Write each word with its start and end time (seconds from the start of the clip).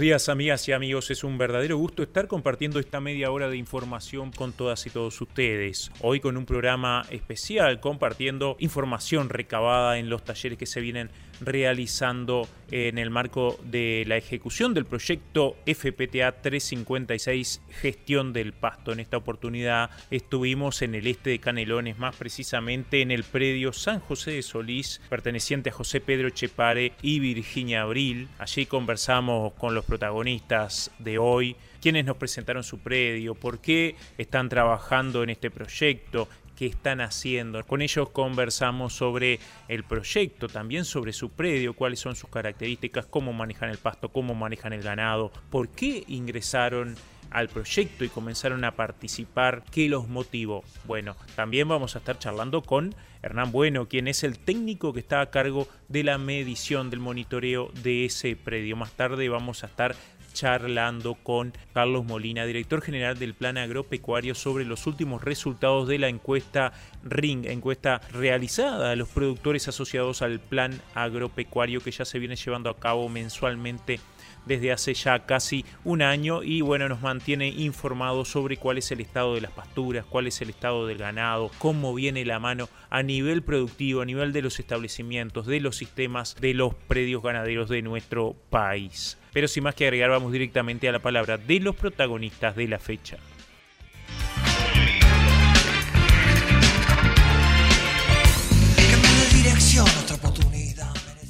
Días 0.00 0.30
amigas 0.30 0.66
y 0.66 0.72
amigos, 0.72 1.10
es 1.10 1.24
un 1.24 1.36
verdadero 1.36 1.76
gusto 1.76 2.02
estar 2.02 2.26
compartiendo 2.26 2.80
esta 2.80 3.00
media 3.00 3.30
hora 3.30 3.50
de 3.50 3.58
información 3.58 4.32
con 4.32 4.52
todas 4.52 4.86
y 4.86 4.90
todos 4.90 5.20
ustedes. 5.20 5.92
Hoy 6.00 6.20
con 6.20 6.38
un 6.38 6.46
programa 6.46 7.04
especial 7.10 7.80
compartiendo 7.80 8.56
información 8.60 9.28
recabada 9.28 9.98
en 9.98 10.08
los 10.08 10.24
talleres 10.24 10.58
que 10.58 10.64
se 10.64 10.80
vienen 10.80 11.10
realizando 11.40 12.48
en 12.70 12.98
el 12.98 13.10
marco 13.10 13.58
de 13.64 14.04
la 14.06 14.16
ejecución 14.16 14.74
del 14.74 14.84
proyecto 14.84 15.56
FPTA 15.66 16.40
356 16.40 17.62
Gestión 17.70 18.32
del 18.32 18.52
Pasto. 18.52 18.92
En 18.92 19.00
esta 19.00 19.16
oportunidad 19.16 19.90
estuvimos 20.10 20.82
en 20.82 20.94
el 20.94 21.06
este 21.06 21.30
de 21.30 21.40
Canelones, 21.40 21.98
más 21.98 22.14
precisamente 22.16 23.02
en 23.02 23.10
el 23.10 23.24
predio 23.24 23.72
San 23.72 24.00
José 24.00 24.32
de 24.32 24.42
Solís, 24.42 25.00
perteneciente 25.08 25.70
a 25.70 25.72
José 25.72 26.00
Pedro 26.00 26.30
Chepare 26.30 26.92
y 27.02 27.18
Virginia 27.18 27.82
Abril. 27.82 28.28
Allí 28.38 28.66
conversamos 28.66 29.52
con 29.54 29.74
los 29.74 29.84
protagonistas 29.84 30.90
de 30.98 31.18
hoy, 31.18 31.56
quienes 31.80 32.04
nos 32.04 32.16
presentaron 32.16 32.62
su 32.62 32.78
predio, 32.78 33.34
por 33.34 33.60
qué 33.60 33.96
están 34.18 34.48
trabajando 34.48 35.22
en 35.22 35.30
este 35.30 35.50
proyecto, 35.50 36.28
qué 36.60 36.66
están 36.66 37.00
haciendo. 37.00 37.64
Con 37.64 37.80
ellos 37.80 38.10
conversamos 38.10 38.92
sobre 38.92 39.40
el 39.66 39.82
proyecto, 39.82 40.46
también 40.46 40.84
sobre 40.84 41.14
su 41.14 41.30
predio, 41.30 41.72
cuáles 41.72 42.00
son 42.00 42.14
sus 42.14 42.28
características, 42.28 43.06
cómo 43.06 43.32
manejan 43.32 43.70
el 43.70 43.78
pasto, 43.78 44.10
cómo 44.10 44.34
manejan 44.34 44.74
el 44.74 44.82
ganado, 44.82 45.32
por 45.48 45.70
qué 45.70 46.04
ingresaron 46.06 46.96
al 47.30 47.48
proyecto 47.48 48.04
y 48.04 48.08
comenzaron 48.08 48.62
a 48.64 48.72
participar, 48.72 49.64
qué 49.70 49.88
los 49.88 50.08
motivó. 50.08 50.62
Bueno, 50.84 51.16
también 51.34 51.66
vamos 51.66 51.96
a 51.96 52.00
estar 52.00 52.18
charlando 52.18 52.60
con 52.60 52.94
Hernán 53.22 53.52
Bueno, 53.52 53.88
quien 53.88 54.06
es 54.06 54.22
el 54.22 54.38
técnico 54.38 54.92
que 54.92 55.00
está 55.00 55.22
a 55.22 55.30
cargo 55.30 55.66
de 55.88 56.04
la 56.04 56.18
medición, 56.18 56.90
del 56.90 57.00
monitoreo 57.00 57.70
de 57.82 58.04
ese 58.04 58.36
predio. 58.36 58.76
Más 58.76 58.92
tarde 58.92 59.30
vamos 59.30 59.64
a 59.64 59.66
estar 59.68 59.96
charlando 60.32 61.14
con 61.14 61.52
Carlos 61.72 62.04
Molina, 62.04 62.44
director 62.44 62.82
general 62.82 63.18
del 63.18 63.34
Plan 63.34 63.58
Agropecuario, 63.58 64.34
sobre 64.34 64.64
los 64.64 64.86
últimos 64.86 65.22
resultados 65.22 65.88
de 65.88 65.98
la 65.98 66.08
encuesta 66.08 66.72
RING, 67.04 67.46
encuesta 67.46 68.00
realizada 68.12 68.90
a 68.90 68.96
los 68.96 69.08
productores 69.08 69.68
asociados 69.68 70.22
al 70.22 70.40
Plan 70.40 70.80
Agropecuario 70.94 71.80
que 71.80 71.90
ya 71.90 72.04
se 72.04 72.18
viene 72.18 72.36
llevando 72.36 72.70
a 72.70 72.78
cabo 72.78 73.08
mensualmente 73.08 74.00
desde 74.46 74.72
hace 74.72 74.94
ya 74.94 75.26
casi 75.26 75.64
un 75.84 76.02
año 76.02 76.42
y 76.42 76.60
bueno, 76.60 76.88
nos 76.88 77.02
mantiene 77.02 77.48
informados 77.48 78.28
sobre 78.28 78.56
cuál 78.56 78.78
es 78.78 78.90
el 78.90 79.00
estado 79.00 79.34
de 79.34 79.40
las 79.40 79.52
pasturas, 79.52 80.04
cuál 80.04 80.26
es 80.26 80.40
el 80.40 80.50
estado 80.50 80.86
del 80.86 80.98
ganado, 80.98 81.50
cómo 81.58 81.94
viene 81.94 82.24
la 82.24 82.38
mano 82.38 82.68
a 82.88 83.02
nivel 83.02 83.42
productivo, 83.42 84.00
a 84.00 84.06
nivel 84.06 84.32
de 84.32 84.42
los 84.42 84.58
establecimientos, 84.58 85.46
de 85.46 85.60
los 85.60 85.76
sistemas, 85.76 86.36
de 86.40 86.54
los 86.54 86.74
predios 86.74 87.22
ganaderos 87.22 87.68
de 87.68 87.82
nuestro 87.82 88.34
país. 88.50 89.19
Pero 89.32 89.48
sin 89.48 89.64
más 89.64 89.74
que 89.74 89.84
agregar, 89.84 90.10
vamos 90.10 90.32
directamente 90.32 90.88
a 90.88 90.92
la 90.92 90.98
palabra 90.98 91.36
de 91.36 91.60
los 91.60 91.76
protagonistas 91.76 92.56
de 92.56 92.68
la 92.68 92.78
fecha. 92.78 93.18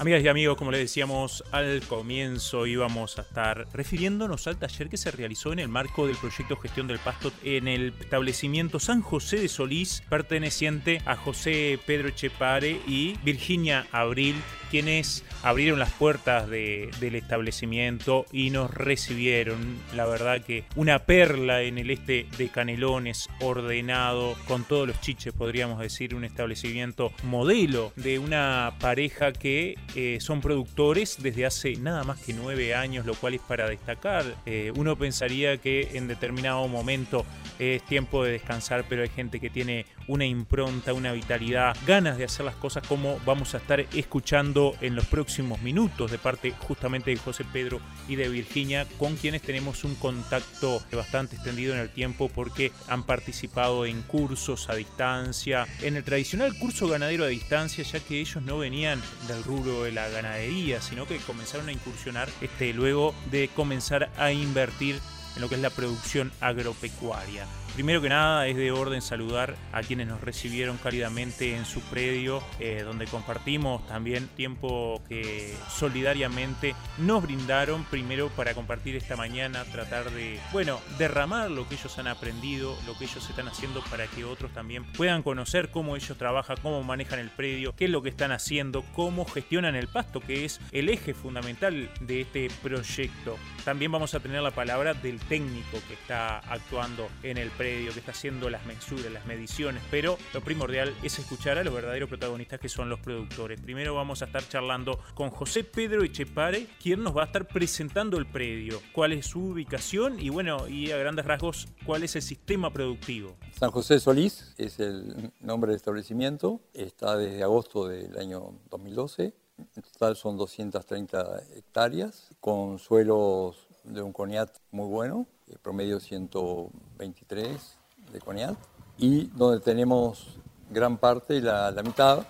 Amigas 0.00 0.24
y 0.24 0.28
amigos, 0.28 0.56
como 0.56 0.70
les 0.70 0.80
decíamos 0.80 1.44
al 1.52 1.82
comienzo, 1.82 2.64
íbamos 2.64 3.18
a 3.18 3.20
estar 3.20 3.66
refiriéndonos 3.74 4.46
al 4.46 4.56
taller 4.56 4.88
que 4.88 4.96
se 4.96 5.10
realizó 5.10 5.52
en 5.52 5.58
el 5.58 5.68
marco 5.68 6.06
del 6.06 6.16
proyecto 6.16 6.56
Gestión 6.56 6.86
del 6.86 6.98
Pasto 6.98 7.30
en 7.44 7.68
el 7.68 7.92
establecimiento 8.00 8.80
San 8.80 9.02
José 9.02 9.36
de 9.40 9.48
Solís, 9.48 10.02
perteneciente 10.08 11.02
a 11.04 11.16
José 11.16 11.78
Pedro 11.84 12.08
Chepare 12.08 12.80
y 12.86 13.18
Virginia 13.24 13.88
Abril, 13.92 14.36
quienes 14.70 15.24
abrieron 15.42 15.78
las 15.78 15.90
puertas 15.92 16.48
del 16.48 17.14
establecimiento 17.14 18.24
y 18.32 18.50
nos 18.50 18.72
recibieron. 18.72 19.78
La 19.94 20.06
verdad 20.06 20.42
que 20.42 20.64
una 20.76 21.00
perla 21.00 21.62
en 21.62 21.78
el 21.78 21.90
este 21.90 22.26
de 22.38 22.48
Canelones, 22.48 23.28
ordenado, 23.40 24.36
con 24.46 24.64
todos 24.64 24.86
los 24.86 25.00
chiches, 25.00 25.32
podríamos 25.32 25.80
decir, 25.80 26.14
un 26.14 26.24
establecimiento 26.24 27.12
modelo 27.24 27.92
de 27.96 28.18
una 28.18 28.74
pareja 28.80 29.32
que 29.32 29.76
eh, 29.94 30.18
son 30.20 30.40
productores 30.40 31.22
desde 31.22 31.46
hace 31.46 31.76
nada 31.76 32.04
más 32.04 32.20
que 32.20 32.32
nueve 32.32 32.74
años, 32.74 33.06
lo 33.06 33.14
cual 33.14 33.34
es 33.34 33.40
para 33.40 33.68
destacar. 33.68 34.24
Eh, 34.46 34.72
uno 34.76 34.96
pensaría 34.96 35.56
que 35.58 35.90
en 35.94 36.06
determinado 36.08 36.66
momento 36.68 37.24
es 37.58 37.82
tiempo 37.84 38.24
de 38.24 38.32
descansar, 38.32 38.84
pero 38.88 39.02
hay 39.02 39.08
gente 39.08 39.40
que 39.40 39.50
tiene 39.50 39.86
una 40.06 40.24
impronta, 40.24 40.92
una 40.92 41.12
vitalidad, 41.12 41.76
ganas 41.86 42.18
de 42.18 42.24
hacer 42.24 42.46
las 42.46 42.54
cosas 42.56 42.86
como 42.86 43.18
vamos 43.24 43.54
a 43.54 43.58
estar 43.58 43.80
escuchando 43.80 44.59
en 44.80 44.94
los 44.94 45.06
próximos 45.06 45.60
minutos 45.62 46.10
de 46.10 46.18
parte 46.18 46.52
justamente 46.52 47.10
de 47.10 47.16
José 47.16 47.44
Pedro 47.44 47.80
y 48.08 48.16
de 48.16 48.28
Virginia, 48.28 48.86
con 48.98 49.16
quienes 49.16 49.42
tenemos 49.42 49.84
un 49.84 49.94
contacto 49.94 50.82
bastante 50.92 51.36
extendido 51.36 51.74
en 51.74 51.80
el 51.80 51.90
tiempo 51.90 52.28
porque 52.28 52.72
han 52.88 53.04
participado 53.04 53.86
en 53.86 54.02
cursos 54.02 54.68
a 54.68 54.74
distancia, 54.74 55.66
en 55.82 55.96
el 55.96 56.04
tradicional 56.04 56.56
curso 56.58 56.88
ganadero 56.88 57.24
a 57.24 57.28
distancia, 57.28 57.84
ya 57.84 58.00
que 58.00 58.20
ellos 58.20 58.42
no 58.42 58.58
venían 58.58 59.00
del 59.28 59.42
rubro 59.44 59.84
de 59.84 59.92
la 59.92 60.08
ganadería, 60.08 60.80
sino 60.80 61.06
que 61.06 61.18
comenzaron 61.18 61.68
a 61.68 61.72
incursionar 61.72 62.28
este, 62.40 62.72
luego 62.72 63.14
de 63.30 63.48
comenzar 63.54 64.10
a 64.16 64.32
invertir 64.32 65.00
en 65.36 65.42
lo 65.42 65.48
que 65.48 65.54
es 65.54 65.60
la 65.60 65.70
producción 65.70 66.32
agropecuaria. 66.40 67.46
Primero 67.74 68.02
que 68.02 68.08
nada 68.08 68.46
es 68.46 68.56
de 68.56 68.72
orden 68.72 69.00
saludar 69.00 69.56
a 69.72 69.82
quienes 69.82 70.06
nos 70.06 70.20
recibieron 70.20 70.76
cálidamente 70.76 71.56
en 71.56 71.64
su 71.64 71.80
predio, 71.82 72.42
eh, 72.58 72.82
donde 72.84 73.06
compartimos 73.06 73.86
también 73.86 74.28
tiempo 74.28 75.00
que 75.08 75.54
solidariamente 75.70 76.74
nos 76.98 77.22
brindaron, 77.22 77.84
primero 77.84 78.28
para 78.30 78.54
compartir 78.54 78.96
esta 78.96 79.16
mañana, 79.16 79.64
tratar 79.64 80.10
de, 80.10 80.38
bueno, 80.52 80.80
derramar 80.98 81.50
lo 81.50 81.68
que 81.68 81.76
ellos 81.76 81.96
han 81.98 82.08
aprendido, 82.08 82.76
lo 82.86 82.98
que 82.98 83.04
ellos 83.04 83.28
están 83.30 83.48
haciendo 83.48 83.82
para 83.84 84.06
que 84.08 84.24
otros 84.24 84.52
también 84.52 84.84
puedan 84.92 85.22
conocer 85.22 85.70
cómo 85.70 85.96
ellos 85.96 86.18
trabajan, 86.18 86.56
cómo 86.62 86.82
manejan 86.82 87.18
el 87.18 87.30
predio, 87.30 87.74
qué 87.76 87.86
es 87.86 87.90
lo 87.90 88.02
que 88.02 88.10
están 88.10 88.32
haciendo, 88.32 88.84
cómo 88.94 89.24
gestionan 89.24 89.74
el 89.74 89.88
pasto, 89.88 90.20
que 90.20 90.44
es 90.44 90.60
el 90.72 90.88
eje 90.88 91.14
fundamental 91.14 91.90
de 92.00 92.22
este 92.22 92.50
proyecto. 92.62 93.38
También 93.64 93.92
vamos 93.92 94.14
a 94.14 94.20
tener 94.20 94.42
la 94.42 94.50
palabra 94.50 94.92
del 94.92 95.18
técnico 95.18 95.78
que 95.86 95.94
está 95.94 96.38
actuando 96.38 97.08
en 97.22 97.38
el 97.38 97.50
predio, 97.50 97.69
que 97.70 98.00
está 98.00 98.10
haciendo 98.10 98.50
las 98.50 98.66
mensuras, 98.66 99.10
las 99.12 99.26
mediciones, 99.26 99.82
pero 99.90 100.18
lo 100.34 100.40
primordial 100.40 100.94
es 101.02 101.18
escuchar 101.18 101.58
a 101.58 101.64
los 101.64 101.72
verdaderos 101.72 102.08
protagonistas 102.08 102.58
que 102.58 102.68
son 102.68 102.88
los 102.88 103.00
productores. 103.00 103.60
Primero 103.60 103.94
vamos 103.94 104.22
a 104.22 104.26
estar 104.26 104.46
charlando 104.48 104.98
con 105.14 105.30
José 105.30 105.64
Pedro 105.64 106.02
Echepare, 106.02 106.66
quien 106.82 107.02
nos 107.02 107.16
va 107.16 107.22
a 107.22 107.26
estar 107.26 107.46
presentando 107.46 108.18
el 108.18 108.26
predio, 108.26 108.80
cuál 108.92 109.12
es 109.12 109.26
su 109.26 109.40
ubicación 109.50 110.18
y 110.20 110.28
bueno, 110.30 110.68
y 110.68 110.90
a 110.90 110.96
grandes 110.96 111.24
rasgos, 111.24 111.68
cuál 111.86 112.02
es 112.02 112.16
el 112.16 112.22
sistema 112.22 112.72
productivo. 112.72 113.36
San 113.58 113.70
José 113.70 114.00
Solís 114.00 114.54
es 114.58 114.80
el 114.80 115.32
nombre 115.40 115.70
del 115.70 115.76
establecimiento, 115.76 116.60
está 116.74 117.16
desde 117.16 117.42
agosto 117.42 117.88
del 117.88 118.18
año 118.18 118.54
2012. 118.70 119.34
En 119.76 119.82
total 119.82 120.16
son 120.16 120.36
230 120.38 121.42
hectáreas 121.54 122.30
con 122.40 122.78
suelos 122.78 123.66
de 123.84 124.02
un 124.02 124.12
coniat 124.12 124.50
muy 124.70 124.86
bueno, 124.86 125.26
promedio 125.58 126.00
123 126.00 127.78
de 128.12 128.20
coniat, 128.20 128.56
y 128.98 129.26
donde 129.28 129.60
tenemos 129.60 130.38
gran 130.70 130.98
parte, 130.98 131.40
la, 131.40 131.70
la 131.70 131.82
mitad, 131.82 132.24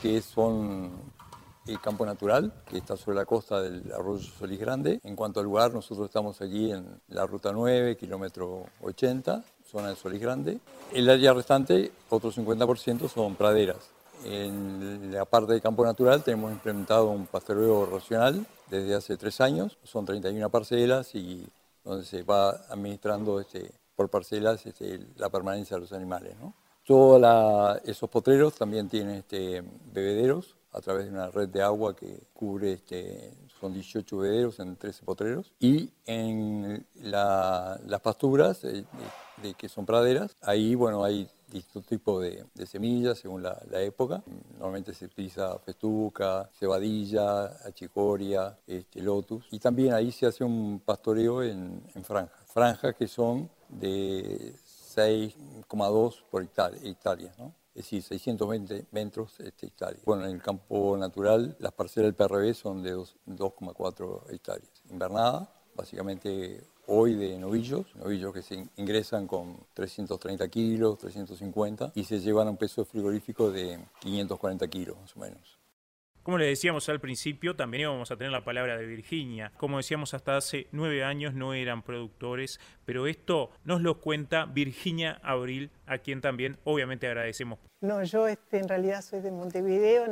que 0.00 0.20
son 0.22 0.90
el 1.66 1.80
campo 1.80 2.04
natural, 2.04 2.52
que 2.68 2.78
está 2.78 2.96
sobre 2.96 3.16
la 3.16 3.24
costa 3.24 3.62
del 3.62 3.92
arroyo 3.92 4.26
Solís 4.38 4.58
Grande. 4.58 5.00
En 5.04 5.14
cuanto 5.14 5.40
al 5.40 5.46
lugar, 5.46 5.72
nosotros 5.72 6.06
estamos 6.06 6.40
allí 6.40 6.72
en 6.72 7.00
la 7.08 7.26
ruta 7.26 7.52
9, 7.52 7.96
kilómetro 7.96 8.64
80, 8.82 9.44
zona 9.64 9.88
del 9.88 9.96
Solís 9.96 10.20
Grande. 10.20 10.58
El 10.92 11.08
área 11.08 11.32
restante, 11.32 11.92
otro 12.10 12.32
50%, 12.32 13.08
son 13.08 13.36
praderas. 13.36 13.90
En 14.24 15.12
la 15.12 15.24
parte 15.24 15.52
del 15.52 15.62
campo 15.62 15.84
natural 15.84 16.22
tenemos 16.22 16.52
implementado 16.52 17.10
un 17.10 17.26
pastoreo 17.26 17.86
racional 17.86 18.46
desde 18.70 18.94
hace 18.94 19.16
tres 19.16 19.40
años. 19.40 19.78
Son 19.82 20.04
31 20.04 20.48
parcelas 20.48 21.14
y 21.14 21.46
donde 21.84 22.04
se 22.04 22.22
va 22.22 22.50
administrando 22.68 23.40
este, 23.40 23.72
por 23.94 24.08
parcelas 24.08 24.64
este, 24.66 25.00
la 25.16 25.28
permanencia 25.30 25.76
de 25.76 25.82
los 25.82 25.92
animales. 25.92 26.34
Todos 26.84 27.80
esos 27.84 28.10
potreros 28.10 28.54
también 28.54 28.88
tienen 28.88 29.16
este, 29.16 29.62
bebederos 29.92 30.56
a 30.72 30.80
través 30.80 31.04
de 31.04 31.12
una 31.12 31.30
red 31.30 31.48
de 31.48 31.62
agua 31.62 31.94
que 31.94 32.24
cubre 32.32 32.80
son 33.60 33.72
18 33.72 34.18
vederos 34.18 34.58
en 34.58 34.76
13 34.76 35.04
potreros. 35.04 35.52
Y 35.60 35.90
en 36.06 36.84
las 36.94 38.00
pasturas, 38.02 38.64
eh, 38.64 38.84
de, 39.42 39.54
que 39.54 39.68
son 39.68 39.86
praderas, 39.86 40.36
ahí 40.40 40.74
bueno, 40.74 41.04
hay 41.04 41.28
distintos 41.58 41.86
tipos 41.86 42.22
de, 42.22 42.66
semillas 42.66 43.18
según 43.18 43.42
la, 43.42 43.60
época. 43.74 44.22
Normalmente 44.52 44.94
se 44.94 45.06
utiliza 45.06 45.58
festuca, 45.58 46.48
cebadilla, 46.58 47.46
achicoria, 47.66 48.58
este, 48.66 49.00
lotus. 49.00 49.46
Y 49.50 49.58
también 49.58 49.94
ahí 49.94 50.12
se 50.12 50.26
hace 50.26 50.44
un 50.44 50.80
pastoreo 50.84 51.42
en, 51.42 51.82
en 51.94 52.04
franjas. 52.04 52.40
Franjas 52.46 52.94
que 52.94 53.08
son 53.08 53.50
de 53.68 54.54
6,2 54.94 56.22
por 56.30 56.42
hectárea, 56.42 57.32
¿no? 57.38 57.54
es 57.74 57.84
decir, 57.84 58.02
620 58.02 58.86
metros 58.90 59.40
este, 59.40 59.66
hectáreas. 59.66 60.04
Bueno, 60.04 60.26
en 60.26 60.32
el 60.32 60.42
campo 60.42 60.96
natural 60.96 61.56
las 61.58 61.72
parcelas 61.72 62.06
del 62.08 62.14
PRB 62.14 62.54
son 62.54 62.82
de 62.82 62.94
2,4 62.94 64.30
hectáreas. 64.30 64.82
Invernada, 64.90 65.50
básicamente 65.74 66.62
hoy 66.86 67.14
de 67.14 67.38
novillos, 67.38 67.94
novillos 67.96 68.32
que 68.32 68.42
se 68.42 68.66
ingresan 68.76 69.26
con 69.26 69.58
330 69.74 70.48
kilos, 70.48 70.98
350 70.98 71.92
y 71.94 72.04
se 72.04 72.20
llevan 72.20 72.48
a 72.48 72.50
un 72.50 72.56
peso 72.56 72.84
frigorífico 72.84 73.50
de 73.50 73.78
540 74.00 74.68
kilos 74.68 74.98
más 75.00 75.16
o 75.16 75.20
menos. 75.20 75.58
Como 76.22 76.38
le 76.38 76.46
decíamos 76.46 76.88
al 76.88 77.00
principio, 77.00 77.56
también 77.56 77.82
íbamos 77.82 78.12
a 78.12 78.16
tener 78.16 78.30
la 78.30 78.44
palabra 78.44 78.76
de 78.76 78.86
Virginia. 78.86 79.52
Como 79.56 79.78
decíamos, 79.78 80.14
hasta 80.14 80.36
hace 80.36 80.68
nueve 80.70 81.02
años 81.02 81.34
no 81.34 81.52
eran 81.52 81.82
productores, 81.82 82.60
pero 82.84 83.08
esto 83.08 83.50
nos 83.64 83.80
lo 83.80 84.00
cuenta 84.00 84.44
Virginia 84.44 85.20
Abril, 85.24 85.72
a 85.84 85.98
quien 85.98 86.20
también 86.20 86.58
obviamente 86.62 87.08
agradecemos. 87.08 87.58
No, 87.80 88.04
yo 88.04 88.28
este, 88.28 88.58
en 88.58 88.68
realidad 88.68 89.02
soy 89.02 89.20
de 89.20 89.32
Montevideo, 89.32 90.06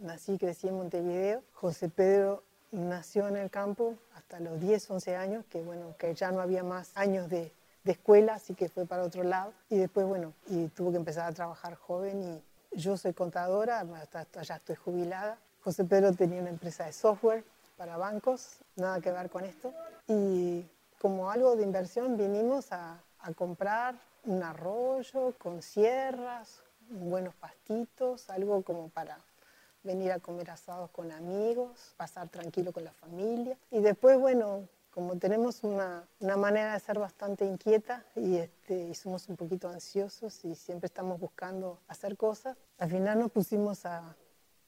nací 0.00 0.32
y 0.32 0.38
crecí 0.38 0.66
en 0.68 0.76
Montevideo. 0.76 1.44
José 1.52 1.90
Pedro 1.90 2.42
nació 2.72 3.28
en 3.28 3.36
el 3.36 3.50
campo 3.50 3.94
hasta 4.14 4.40
los 4.40 4.60
10, 4.60 4.90
11 4.90 5.16
años, 5.16 5.44
que 5.50 5.62
bueno, 5.62 5.94
que 5.98 6.14
ya 6.14 6.30
no 6.32 6.40
había 6.40 6.62
más 6.62 6.90
años 6.94 7.28
de, 7.28 7.52
de 7.84 7.92
escuela, 7.92 8.34
así 8.34 8.54
que 8.54 8.68
fue 8.68 8.86
para 8.86 9.02
otro 9.02 9.22
lado. 9.22 9.52
Y 9.68 9.78
después, 9.78 10.06
bueno, 10.06 10.32
y 10.46 10.68
tuvo 10.68 10.90
que 10.90 10.96
empezar 10.98 11.28
a 11.28 11.32
trabajar 11.32 11.74
joven 11.74 12.22
y 12.22 12.76
yo 12.76 12.96
soy 12.96 13.12
contadora, 13.12 13.80
hasta 13.80 14.42
ya 14.42 14.56
estoy 14.56 14.76
jubilada 14.76 15.38
José 15.62 15.84
Pedro 15.84 16.14
tenía 16.14 16.40
una 16.40 16.48
empresa 16.48 16.86
de 16.86 16.92
software 16.92 17.44
para 17.76 17.98
bancos, 17.98 18.60
nada 18.76 19.00
que 19.00 19.12
ver 19.12 19.28
con 19.28 19.44
esto. 19.44 19.74
Y 20.08 20.64
como 20.98 21.30
algo 21.30 21.54
de 21.54 21.64
inversión 21.64 22.16
vinimos 22.16 22.72
a, 22.72 22.98
comprar 23.36 23.94
un 24.24 24.42
arroyo 24.42 25.34
con 25.36 25.60
sierras, 25.60 26.62
buenos 26.88 27.34
pastitos, 27.34 28.30
algo 28.30 28.62
como 28.62 28.88
para 28.88 29.18
venir 29.82 30.12
a 30.12 30.20
comer 30.20 30.50
asados 30.50 30.90
con 30.90 31.10
amigos, 31.12 31.94
pasar 31.96 32.28
tranquilo 32.28 32.72
con 32.72 32.84
la 32.84 32.92
familia. 32.92 33.56
Y 33.70 33.80
después, 33.80 34.18
bueno, 34.18 34.68
como 34.90 35.16
tenemos 35.16 35.62
una, 35.62 36.06
manera 36.20 36.74
de 36.74 36.80
ser 36.80 36.98
bastante 36.98 37.44
inquieta 37.44 38.04
y, 38.16 38.36
este, 38.36 38.88
y, 38.88 38.94
somos 38.94 39.28
un 39.28 39.36
poquito 39.36 39.68
ansiosos 39.68 40.44
y 40.44 40.54
siempre 40.54 40.86
estamos 40.86 41.20
buscando 41.20 41.78
hacer 41.88 42.16
cosas, 42.16 42.56
al 42.78 42.90
final 42.90 43.18
nos 43.18 43.30
pusimos 43.30 43.86
a 43.86 44.16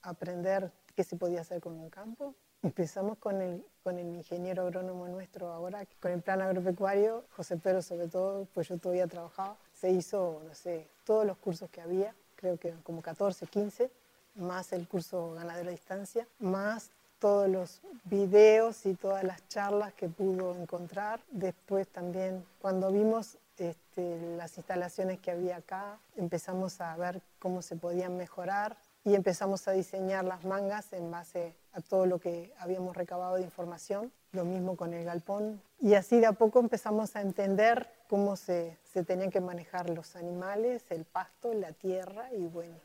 aprender 0.02 0.70
qué 0.94 1.04
se 1.04 1.16
podía 1.16 1.40
hacer 1.40 1.60
con 1.60 1.74
un 1.74 1.90
campo. 1.90 2.34
Empezamos 2.62 3.18
con 3.18 3.42
el, 3.42 3.64
con 3.82 3.98
el 3.98 4.06
ingeniero 4.06 4.62
agrónomo 4.62 5.08
nuestro 5.08 5.50
ahora, 5.52 5.84
con 6.00 6.12
el 6.12 6.22
plan 6.22 6.40
agropecuario, 6.40 7.24
José 7.30 7.56
Pedro 7.56 7.82
sobre 7.82 8.06
todo, 8.06 8.46
pues 8.54 8.68
yo 8.68 8.78
todavía 8.78 9.08
trabajaba, 9.08 9.56
se 9.72 9.90
hizo, 9.90 10.40
no 10.46 10.54
sé, 10.54 10.86
todos 11.04 11.26
los 11.26 11.36
cursos 11.38 11.68
que 11.70 11.80
había, 11.80 12.14
creo 12.36 12.56
que 12.58 12.72
como 12.84 13.02
14, 13.02 13.48
15, 13.48 13.90
más 14.34 14.72
el 14.72 14.88
curso 14.88 15.32
ganadero 15.32 15.68
a 15.68 15.72
distancia, 15.72 16.26
más 16.38 16.90
todos 17.18 17.48
los 17.48 17.80
videos 18.04 18.84
y 18.86 18.94
todas 18.94 19.22
las 19.22 19.46
charlas 19.48 19.92
que 19.94 20.08
pudo 20.08 20.56
encontrar. 20.56 21.20
Después 21.30 21.86
también, 21.88 22.44
cuando 22.60 22.90
vimos 22.90 23.38
este, 23.58 24.36
las 24.36 24.56
instalaciones 24.56 25.20
que 25.20 25.30
había 25.30 25.56
acá, 25.56 25.98
empezamos 26.16 26.80
a 26.80 26.96
ver 26.96 27.20
cómo 27.38 27.62
se 27.62 27.76
podían 27.76 28.16
mejorar 28.16 28.76
y 29.04 29.14
empezamos 29.14 29.66
a 29.68 29.72
diseñar 29.72 30.24
las 30.24 30.44
mangas 30.44 30.92
en 30.92 31.10
base 31.10 31.54
a 31.72 31.80
todo 31.80 32.06
lo 32.06 32.18
que 32.18 32.52
habíamos 32.58 32.96
recabado 32.96 33.36
de 33.36 33.42
información, 33.42 34.12
lo 34.32 34.44
mismo 34.44 34.76
con 34.76 34.94
el 34.94 35.04
galpón. 35.04 35.60
Y 35.80 35.94
así 35.94 36.20
de 36.20 36.26
a 36.26 36.32
poco 36.32 36.60
empezamos 36.60 37.16
a 37.16 37.20
entender 37.20 37.88
cómo 38.08 38.36
se, 38.36 38.78
se 38.92 39.04
tenían 39.04 39.30
que 39.30 39.40
manejar 39.40 39.90
los 39.90 40.16
animales, 40.16 40.84
el 40.90 41.04
pasto, 41.04 41.52
la 41.54 41.72
tierra 41.72 42.32
y, 42.32 42.46
bueno, 42.46 42.76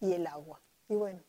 y, 0.00 0.12
el 0.12 0.26
agua. 0.26 0.60
Y 0.90 0.96
bueno, 0.96 1.22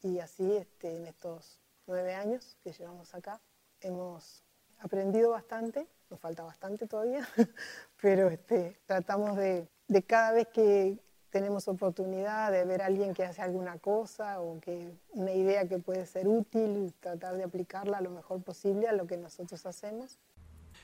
y 0.00 0.20
así 0.20 0.56
este, 0.56 0.96
en 0.96 1.06
estos 1.06 1.58
nueve 1.86 2.14
años 2.14 2.56
que 2.62 2.72
llevamos 2.72 3.14
acá 3.14 3.40
hemos 3.80 4.44
aprendido 4.78 5.30
bastante, 5.30 5.86
nos 6.08 6.20
falta 6.20 6.44
bastante 6.44 6.86
todavía, 6.86 7.28
pero 8.00 8.28
este, 8.30 8.78
tratamos 8.86 9.36
de, 9.36 9.68
de 9.88 10.02
cada 10.04 10.32
vez 10.32 10.48
que, 10.48 10.98
tenemos 11.30 11.68
oportunidad 11.68 12.50
de 12.52 12.64
ver 12.64 12.82
a 12.82 12.86
alguien 12.86 13.12
que 13.12 13.24
hace 13.24 13.42
alguna 13.42 13.78
cosa 13.78 14.40
o 14.40 14.58
que 14.60 14.94
una 15.10 15.32
idea 15.32 15.68
que 15.68 15.78
puede 15.78 16.06
ser 16.06 16.26
útil, 16.26 16.94
tratar 17.00 17.36
de 17.36 17.44
aplicarla 17.44 18.00
lo 18.00 18.10
mejor 18.10 18.42
posible 18.42 18.88
a 18.88 18.92
lo 18.92 19.06
que 19.06 19.16
nosotros 19.16 19.66
hacemos. 19.66 20.18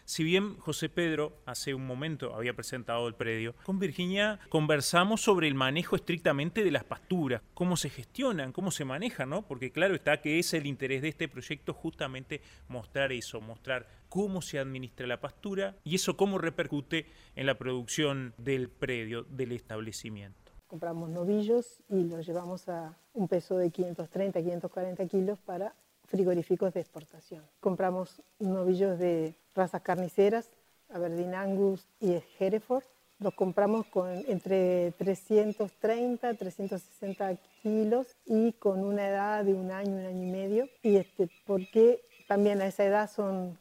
Si 0.06 0.22
bien 0.22 0.58
José 0.58 0.90
Pedro 0.90 1.38
hace 1.46 1.72
un 1.72 1.86
momento 1.86 2.34
había 2.34 2.54
presentado 2.54 3.08
el 3.08 3.14
predio, 3.14 3.54
con 3.64 3.78
Virginia 3.78 4.38
conversamos 4.50 5.22
sobre 5.22 5.48
el 5.48 5.54
manejo 5.54 5.96
estrictamente 5.96 6.62
de 6.62 6.70
las 6.70 6.84
pasturas, 6.84 7.40
cómo 7.54 7.78
se 7.78 7.88
gestionan, 7.88 8.52
cómo 8.52 8.70
se 8.70 8.84
manejan, 8.84 9.30
¿no? 9.30 9.48
Porque 9.48 9.72
claro 9.72 9.94
está 9.94 10.20
que 10.20 10.38
es 10.38 10.52
el 10.52 10.66
interés 10.66 11.00
de 11.00 11.08
este 11.08 11.26
proyecto 11.26 11.72
justamente 11.72 12.42
mostrar 12.68 13.12
eso, 13.12 13.40
mostrar 13.40 13.88
cómo 14.10 14.42
se 14.42 14.58
administra 14.58 15.06
la 15.06 15.22
pastura 15.22 15.76
y 15.84 15.94
eso 15.94 16.18
cómo 16.18 16.36
repercute 16.36 17.06
en 17.34 17.46
la 17.46 17.56
producción 17.56 18.34
del 18.36 18.68
predio, 18.68 19.22
del 19.30 19.52
establecimiento. 19.52 20.52
Compramos 20.66 21.08
novillos 21.08 21.82
y 21.88 22.04
los 22.04 22.26
llevamos 22.26 22.68
a 22.68 22.98
un 23.14 23.26
peso 23.28 23.56
de 23.56 23.70
530, 23.70 24.42
540 24.42 25.06
kilos 25.06 25.38
para 25.40 25.74
frigoríficos 26.14 26.72
de 26.72 26.80
exportación. 26.80 27.42
Compramos 27.58 28.22
novillos 28.38 29.00
de 29.00 29.34
razas 29.52 29.82
carniceras, 29.82 30.48
Aberdeen 30.88 31.34
Angus 31.34 31.88
y 31.98 32.22
Hereford. 32.38 32.84
Los 33.18 33.34
compramos 33.34 33.86
con 33.86 34.10
entre 34.28 34.92
330 34.92 36.34
360 36.34 37.36
kilos 37.62 38.16
y 38.26 38.52
con 38.52 38.84
una 38.84 39.08
edad 39.08 39.44
de 39.44 39.54
un 39.54 39.72
año, 39.72 39.92
un 39.94 40.06
año 40.06 40.22
y 40.22 40.30
medio. 40.30 40.68
Y 40.82 40.96
este, 40.98 41.28
porque 41.46 42.00
también 42.28 42.62
a 42.62 42.66
esa 42.66 42.84
edad 42.84 43.10
son, 43.10 43.58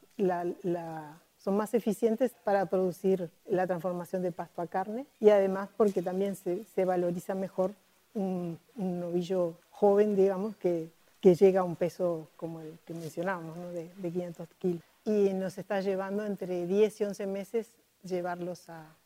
son 1.40 1.58
más 1.58 1.74
eficientes 1.74 2.36
para 2.44 2.68
producir 2.68 3.32
la 3.48 3.66
transformación 3.66 4.22
de 4.22 4.32
pasto 4.32 4.62
a 4.62 4.68
carne 4.68 5.08
y 5.20 5.30
además 5.30 5.70
porque 5.76 6.04
también 6.04 6.36
se, 6.36 6.66
se 6.66 6.86
valoriza 6.86 7.34
mejor 7.34 7.72
un, 8.14 8.60
un 8.76 9.00
novillo 9.00 9.56
joven, 9.72 10.16
digamos, 10.16 10.56
que 10.58 10.92
que 11.24 11.36
llega 11.36 11.62
a 11.62 11.64
un 11.64 11.78
peso 11.78 12.28
como 12.36 12.60
el 12.60 12.78
que 12.86 12.94
mencionábamos, 12.94 13.56
de, 13.74 13.90
500 14.02 14.46
kilos. 14.60 14.84
Y 15.06 15.32
nos 15.34 15.58
está 15.58 15.80
llevando 15.80 16.26
entre 16.26 16.68
10 16.68 17.00
y 17.00 17.04
11 17.06 17.28
meses 17.28 17.70
llevarlos 18.04 18.70
a, 18.70 18.98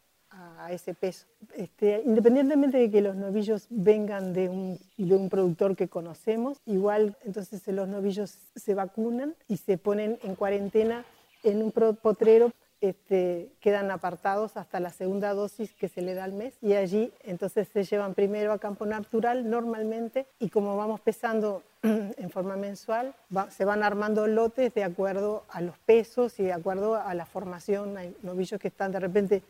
ese 0.71 0.93
peso. 0.93 1.25
Este, 1.55 2.01
independientemente 2.05 2.77
de 2.77 2.91
que 2.91 3.01
los 3.01 3.15
novillos 3.15 3.67
vengan 3.69 4.33
de 4.33 4.49
un, 4.49 4.79
de 4.97 5.15
un 5.15 5.29
productor 5.29 5.75
que 5.75 5.87
conocemos, 5.87 6.59
igual 6.65 7.15
entonces 7.23 7.65
los 7.67 7.87
novillos 7.87 8.37
se 8.55 8.73
vacunan 8.73 9.35
y 9.47 9.57
se 9.57 9.77
ponen 9.77 10.19
en 10.23 10.35
cuarentena 10.35 11.05
en 11.43 11.63
un 11.63 11.71
potrero 11.71 12.51
este, 12.81 13.49
quedan 13.59 13.89
apartados 13.91 14.55
hasta 14.57 14.79
la 14.79 14.91
segunda 14.91 15.33
dosis 15.33 15.73
que 15.73 15.89
se 15.89 16.01
le 16.01 16.13
da 16.13 16.23
al 16.23 16.33
mes 16.33 16.53
y 16.61 16.73
allí 16.73 17.11
entonces 17.23 17.67
se 17.67 17.83
llevan 17.83 18.13
primero 18.13 18.51
a 18.53 18.59
campo 18.59 18.85
natural 18.85 19.49
normalmente 19.49 20.27
y 20.39 20.49
como 20.49 20.77
vamos 20.77 20.99
pesando 20.99 21.63
en 21.81 22.29
forma 22.29 22.55
mensual 22.55 23.15
se 23.49 23.65
van 23.65 23.83
armando 23.83 24.27
lotes 24.27 24.73
de 24.73 24.83
acuerdo 24.83 25.43
a 25.49 25.61
los 25.61 25.77
pesos 25.79 26.39
y 26.39 26.43
de 26.43 26.53
acuerdo 26.53 26.95
a 26.95 27.13
la 27.13 27.25
formación. 27.25 27.97
Hay 27.97 28.15
novillos 28.21 28.59
que 28.59 28.67
están 28.67 28.91
de 28.91 28.99
repente 28.99 29.43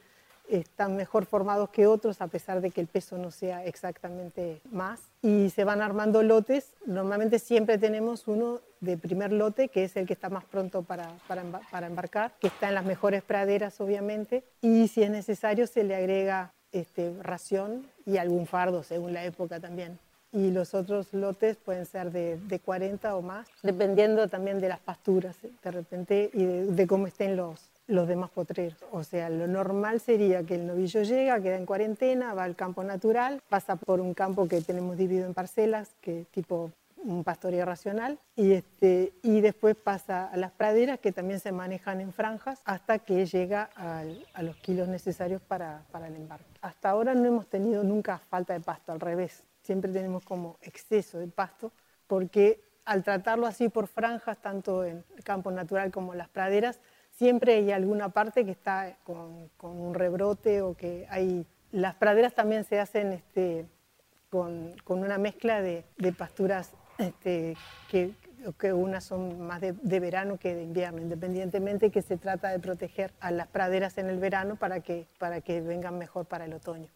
están 0.49 0.95
mejor 0.95 1.25
formados 1.25 1.69
que 1.69 1.87
otros 1.87 2.21
a 2.21 2.27
pesar 2.27 2.61
de 2.61 2.71
que 2.71 2.81
el 2.81 2.87
peso 2.87 3.17
no 3.17 3.31
sea 3.31 3.65
exactamente 3.65 4.61
más 4.71 4.99
y 5.21 5.49
se 5.49 5.63
van 5.63 5.81
armando 5.81 6.23
lotes. 6.23 6.73
Normalmente 6.85 7.39
siempre 7.39 7.77
tenemos 7.77 8.27
uno 8.27 8.61
de 8.79 8.97
primer 8.97 9.31
lote 9.31 9.69
que 9.69 9.83
es 9.83 9.95
el 9.95 10.05
que 10.05 10.13
está 10.13 10.29
más 10.29 10.45
pronto 10.45 10.83
para, 10.83 11.11
para, 11.27 11.87
embarcar, 11.87 12.33
que 12.39 12.47
está 12.47 12.69
en 12.69 12.75
las 12.75 12.85
mejores 12.85 13.23
praderas 13.23 13.79
obviamente 13.81 14.43
y 14.61 14.87
si 14.87 15.03
es 15.03 15.09
necesario 15.09 15.67
se 15.67 15.83
le 15.83 15.95
agrega 15.95 16.53
este, 16.71 17.13
ración 17.21 17.87
y 18.05 18.17
algún 18.17 18.47
fardo 18.47 18.83
según 18.83 19.13
la 19.13 19.25
época 19.25 19.59
también. 19.59 19.99
Y 20.33 20.51
los 20.51 20.73
otros 20.73 21.13
lotes 21.13 21.55
pueden 21.55 21.85
ser 21.85 22.11
de, 22.11 22.37
de 22.37 22.59
40 22.59 23.15
o 23.15 23.21
más, 23.21 23.47
dependiendo 23.63 24.27
también 24.27 24.59
de 24.59 24.67
las 24.67 24.79
pasturas 24.79 25.37
de 25.41 25.71
repente 25.71 26.29
y 26.33 26.43
de 26.45 26.85
cómo 26.85 27.07
estén 27.07 27.37
los, 27.37 27.69
los 27.87 28.07
demás 28.07 28.29
potreros. 28.29 28.77
O 28.91 29.03
sea, 29.03 29.29
lo 29.29 29.47
normal 29.47 29.99
sería 29.99 30.43
que 30.43 30.55
el 30.55 30.67
novillo 30.67 31.03
llega, 31.03 31.41
queda 31.41 31.55
en 31.55 31.65
cuarentena, 31.65 32.33
va 32.33 32.43
al 32.43 32.55
campo 32.55 32.83
natural, 32.83 33.41
pasa 33.49 33.75
por 33.75 34.01
un 34.01 34.13
campo 34.13 34.47
que 34.47 34.61
tenemos 34.61 34.97
dividido 34.97 35.25
en 35.25 35.33
parcelas, 35.33 35.95
que 36.01 36.25
tipo 36.31 36.71
un 37.03 37.23
pastoreo 37.23 37.65
racional 37.65 38.19
y, 38.35 38.53
este, 38.53 39.13
y 39.21 39.39
después 39.41 39.75
pasa 39.75 40.25
a 40.25 40.35
las 40.35 40.51
praderas 40.51 40.99
que 40.99 41.11
también 41.11 41.39
se 41.39 41.51
manejan 41.51 42.01
en 42.01 42.11
franjas 42.11 42.61
hasta 42.65 42.99
que 42.99 43.25
llega 43.25 43.69
a 43.75 44.41
los 44.41 44.55
kilos 44.57 44.87
necesarios 44.87 45.41
para, 45.41 45.83
para 45.91 46.07
el 46.07 46.15
embarque. 46.15 46.45
Hasta 46.61 46.89
ahora 46.89 47.13
no 47.13 47.25
hemos 47.25 47.47
tenido 47.47 47.83
nunca 47.83 48.17
falta 48.29 48.53
de 48.53 48.59
pasto, 48.59 48.91
al 48.91 48.99
revés, 48.99 49.43
siempre 49.61 49.91
tenemos 49.91 50.23
como 50.23 50.57
exceso 50.61 51.19
de 51.19 51.27
pasto 51.27 51.71
porque 52.07 52.61
al 52.85 53.03
tratarlo 53.03 53.45
así 53.45 53.69
por 53.69 53.87
franjas, 53.87 54.37
tanto 54.41 54.85
en 54.85 55.03
el 55.15 55.23
campo 55.23 55.51
natural 55.51 55.91
como 55.91 56.13
en 56.13 56.19
las 56.19 56.29
praderas, 56.29 56.79
siempre 57.17 57.55
hay 57.55 57.71
alguna 57.71 58.09
parte 58.09 58.45
que 58.45 58.51
está 58.51 58.97
con, 59.03 59.49
un 59.61 59.93
rebrote 59.93 60.61
o 60.61 60.75
que 60.75 61.05
hay... 61.09 61.45
Las 61.71 61.95
praderas 61.95 62.33
también 62.33 62.63
se 62.63 62.79
hacen 62.79 63.11
este, 63.11 63.65
con, 64.29 64.73
con, 64.83 64.99
una 65.03 65.17
mezcla 65.17 65.61
de, 65.61 65.83
de 65.97 66.13
pasturas 66.13 66.71
este, 66.97 67.57
que, 67.91 68.13
que 68.57 68.71
unas 68.71 69.03
son 69.03 69.41
más 69.41 69.59
de, 69.59 69.73
de, 69.73 69.99
verano 69.99 70.37
que 70.37 70.55
de 70.55 70.63
invierno, 70.63 71.01
independientemente 71.01 71.91
que 71.91 72.01
se 72.01 72.17
trata 72.17 72.49
de 72.49 72.59
proteger 72.59 73.11
a 73.19 73.31
las 73.31 73.47
praderas 73.47 73.97
en 73.97 74.07
el 74.07 74.17
verano 74.17 74.55
para 74.55 74.79
que, 74.79 75.07
para 75.19 75.41
que 75.41 75.59
vengan 75.59 75.97
mejor 75.97 76.25
para 76.25 76.45
el 76.45 76.53
otoño 76.53 76.89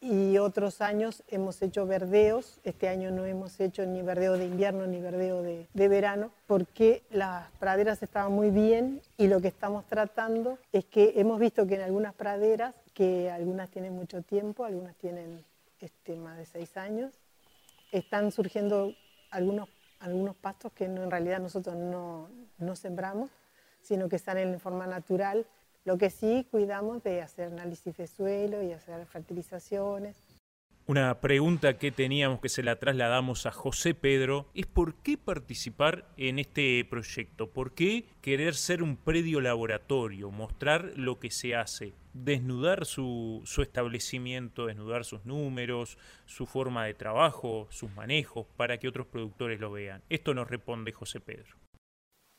y 0.00 0.38
otros 0.38 0.80
años 0.80 1.22
hemos 1.28 1.60
hecho 1.62 1.86
verdeos. 1.86 2.60
Este 2.64 2.88
año 2.88 3.10
no 3.10 3.24
hemos 3.24 3.58
hecho 3.60 3.84
ni 3.86 4.02
verdeo 4.02 4.34
de 4.34 4.46
invierno 4.46 4.86
ni 4.86 5.00
verdeo 5.00 5.42
de, 5.42 5.66
de, 5.72 5.88
verano 5.88 6.30
porque 6.46 7.02
las 7.10 7.50
praderas 7.58 8.02
estaban 8.02 8.32
muy 8.32 8.50
bien 8.50 9.00
y 9.16 9.28
lo 9.28 9.40
que 9.40 9.48
estamos 9.48 9.84
tratando 9.86 10.58
es 10.72 10.84
que 10.84 11.14
hemos 11.16 11.40
visto 11.40 11.66
que 11.66 11.74
en 11.74 11.82
algunas 11.82 12.14
praderas, 12.14 12.74
que 12.94 13.30
algunas 13.30 13.70
tienen 13.70 13.94
mucho 13.94 14.22
tiempo, 14.22 14.64
algunas 14.64 14.94
tienen 14.96 15.44
este, 15.80 16.16
más 16.16 16.36
de 16.38 16.46
seis 16.46 16.76
años, 16.76 17.12
están 17.92 18.32
surgiendo 18.32 18.94
algunos, 19.30 19.68
algunos 20.00 20.36
pastos 20.36 20.72
que 20.72 20.88
no, 20.88 21.02
en 21.02 21.10
realidad 21.10 21.40
nosotros 21.40 21.76
no, 21.76 22.28
no 22.58 22.76
sembramos, 22.76 23.30
sino 23.82 24.08
que 24.08 24.16
están 24.16 24.38
en 24.38 24.58
forma 24.58 24.86
natural 24.86 25.46
lo 25.86 25.96
que 25.98 26.10
sí 26.10 26.46
cuidamos 26.50 27.02
de 27.04 27.22
hacer 27.22 27.46
análisis 27.46 27.96
de 27.96 28.08
suelo 28.08 28.62
y 28.62 28.72
hacer 28.72 29.06
fertilizaciones. 29.06 30.16
Una 30.88 31.20
pregunta 31.20 31.78
que 31.78 31.90
teníamos 31.90 32.40
que 32.40 32.48
se 32.48 32.62
la 32.62 32.76
trasladamos 32.76 33.46
a 33.46 33.50
José 33.50 33.94
Pedro 33.94 34.46
es 34.54 34.66
por 34.66 34.94
qué 34.96 35.16
participar 35.16 36.08
en 36.16 36.38
este 36.38 36.84
proyecto, 36.84 37.50
por 37.50 37.72
qué 37.74 38.04
querer 38.20 38.54
ser 38.54 38.82
un 38.82 38.96
predio 38.96 39.40
laboratorio, 39.40 40.30
mostrar 40.30 40.92
lo 40.96 41.18
que 41.18 41.30
se 41.30 41.56
hace, 41.56 41.94
desnudar 42.14 42.84
su, 42.84 43.42
su 43.44 43.62
establecimiento, 43.62 44.66
desnudar 44.66 45.04
sus 45.04 45.24
números, 45.24 45.98
su 46.24 46.46
forma 46.46 46.84
de 46.84 46.94
trabajo, 46.94 47.66
sus 47.70 47.90
manejos, 47.92 48.46
para 48.56 48.78
que 48.78 48.88
otros 48.88 49.06
productores 49.06 49.58
lo 49.60 49.72
vean. 49.72 50.02
Esto 50.08 50.34
nos 50.34 50.48
responde 50.48 50.92
José 50.92 51.20
Pedro. 51.20 51.65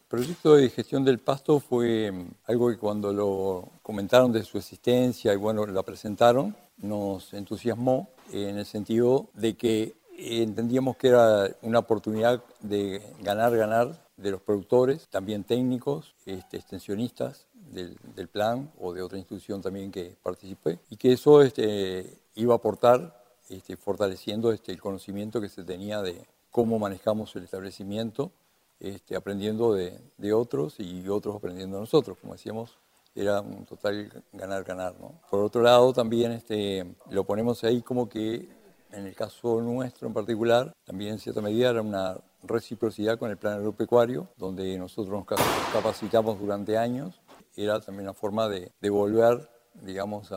El 0.09 0.19
proyecto 0.19 0.55
de 0.55 0.69
gestión 0.69 1.03
del 1.03 1.19
pasto 1.19 1.59
fue 1.59 2.09
mm, 2.13 2.27
algo 2.45 2.69
que 2.69 2.77
cuando 2.77 3.11
lo 3.11 3.67
comentaron 3.83 4.31
de 4.31 4.45
su 4.45 4.57
existencia 4.57 5.33
y 5.33 5.35
bueno, 5.35 5.65
la 5.65 5.83
presentaron, 5.83 6.55
nos 6.77 7.33
entusiasmó 7.33 8.07
en 8.31 8.57
el 8.57 8.65
sentido 8.65 9.27
de 9.33 9.57
que 9.57 9.97
entendíamos 10.17 10.95
que 10.95 11.09
era 11.09 11.49
una 11.61 11.79
oportunidad 11.79 12.41
de 12.61 13.01
ganar, 13.21 13.53
ganar 13.57 14.01
de 14.15 14.31
los 14.31 14.41
productores, 14.41 15.09
también 15.09 15.43
técnicos, 15.43 16.15
este, 16.25 16.55
extensionistas 16.55 17.47
del, 17.53 17.97
plan 18.29 18.71
o 18.79 18.93
de 18.93 19.01
otra 19.01 19.17
institución 19.17 19.61
también 19.61 19.91
que 19.91 20.15
participé, 20.23 20.79
y 20.89 20.95
que 20.95 21.11
eso 21.11 21.41
este, 21.41 22.17
iba 22.35 22.53
a 22.53 22.57
aportar 22.57 23.25
este, 23.49 23.75
fortaleciendo 23.75 24.53
este, 24.53 24.71
el 24.71 24.79
conocimiento 24.79 25.41
que 25.41 25.49
se 25.49 25.65
tenía 25.65 26.01
de 26.01 26.25
cómo 26.49 26.79
manejamos 26.79 27.35
el 27.35 27.43
establecimiento 27.43 28.31
este, 28.79 29.15
aprendiendo 29.15 29.73
de, 29.73 30.33
otros 30.33 30.79
y 30.79 31.07
otros 31.07 31.35
aprendiendo 31.35 31.77
de 31.77 31.81
nosotros. 31.81 32.17
Como 32.19 32.33
decíamos, 32.33 32.77
era 33.15 33.41
un 33.41 33.65
total 33.65 34.23
ganar-ganar. 34.33 34.99
¿no? 34.99 35.19
Por 35.29 35.43
otro 35.43 35.61
lado, 35.61 35.93
también 35.93 36.31
este, 36.31 36.95
lo 37.09 37.23
ponemos 37.23 37.63
ahí 37.63 37.81
como 37.81 38.07
que, 38.07 38.49
en 38.91 39.05
el 39.07 39.15
caso 39.15 39.61
nuestro 39.61 40.07
en 40.07 40.13
particular, 40.13 40.73
también 40.85 41.13
en 41.13 41.19
cierta 41.19 41.41
medida 41.41 41.69
era 41.69 41.81
una 41.81 42.17
reciprocidad 42.43 43.17
con 43.17 43.31
el 43.31 43.37
plan 43.37 43.53
agropecuario, 43.55 44.29
donde 44.37 44.77
nosotros 44.77 45.13
nos 45.13 45.25
capacitamos 45.73 46.39
durante 46.39 46.77
años. 46.77 47.19
Era 47.55 47.79
también 47.81 48.05
una 48.05 48.13
forma 48.13 48.47
de 48.47 48.71
devolver, 48.79 49.49
digamos, 49.81 50.31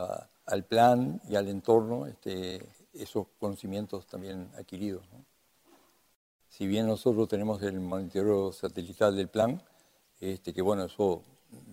al 0.45 0.65
plan 0.65 1.21
y 1.29 1.35
al 1.35 1.47
entorno 1.47 2.07
este, 2.07 2.67
esos 2.93 3.27
conocimientos 3.39 4.07
también 4.07 4.49
adquiridos. 4.57 5.05
Si 6.51 6.67
bien 6.67 6.85
nosotros 6.85 7.29
tenemos 7.29 7.63
el 7.63 7.79
monitoreo 7.79 8.51
satelital 8.51 9.15
del 9.15 9.29
plan, 9.29 9.61
este, 10.19 10.53
que 10.53 10.61
bueno, 10.61 10.83
eso 10.83 11.23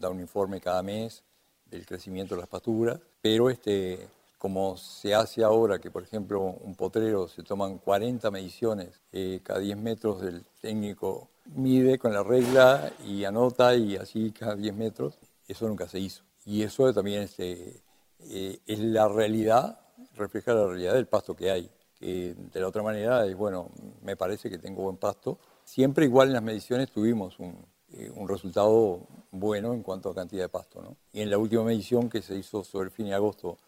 da 0.01 0.09
un 0.09 0.21
informe 0.21 0.61
cada 0.61 0.83
mes 0.83 1.25
del 1.67 1.85
crecimiento 1.85 2.37
de 2.37 2.43
las 2.43 2.49
pasturas, 2.49 3.01
pero 3.21 3.51
este, 3.51 4.09
como 4.39 4.77
se 4.77 5.15
hace 5.15 5.43
ahora, 5.43 5.81
que 5.81 5.91
por 5.91 6.05
ejemplo 6.05 6.41
un 6.41 6.77
potrero 6.77 7.27
se 7.27 7.43
toman 7.43 7.79
40 7.79 8.31
mediciones 8.31 9.01
eh, 9.13 9.41
cada 9.43 9.59
10 9.59 9.77
metros 9.79 10.23
del 10.23 10.45
técnico 10.61 11.29
mide 11.57 11.99
con 11.99 12.13
la 12.13 12.23
regla 12.23 12.93
y 13.05 13.25
anota 13.25 13.75
y 13.75 13.97
así 13.97 14.31
cada 14.31 14.55
10 14.55 14.75
metros, 14.77 15.19
eso 15.49 15.67
nunca 15.67 15.89
se 15.89 15.99
hizo. 15.99 16.23
Y 16.45 16.63
eso 16.63 16.93
también 16.95 17.23
este, 17.23 17.83
eh, 18.21 18.61
es 18.65 18.79
la 18.79 19.09
realidad, 19.09 19.81
refleja 20.15 20.55
la 20.55 20.67
realidad 20.67 20.95
del 20.95 21.07
pasto 21.07 21.35
que 21.35 21.51
hay 21.51 21.69
que 21.99 22.35
de 22.35 22.61
la 22.61 22.69
otra 22.69 22.83
manera 22.83 23.27
es, 23.27 23.37
bueno, 23.37 23.71
me 24.03 24.17
parece 24.17 24.49
que 24.49 24.59
tengo 24.59 24.83
buen 24.83 24.97
pasto. 24.97 25.39
Siempre 25.65 26.05
igual 26.05 26.29
en 26.29 26.35
las 26.35 26.43
mediciones 26.43 26.91
tuvimos 26.91 27.39
un, 27.39 27.57
eh, 27.93 28.13
resultado 28.27 29.01
bueno 29.31 29.73
en 29.73 29.83
cuanto 29.83 30.11
a 30.11 30.15
cantidad 30.15 30.45
de 30.45 30.49
pasto. 30.49 30.97
Y 31.13 31.23
en 31.23 31.31
la 31.31 31.39
última 31.39 31.65
medición 31.65 32.09
que 32.09 32.23
se 32.23 32.37
hizo 32.37 32.63
sobre 32.63 32.87
el 32.87 32.91
fin 32.91 33.07
de 33.07 33.15
agosto 33.15 33.59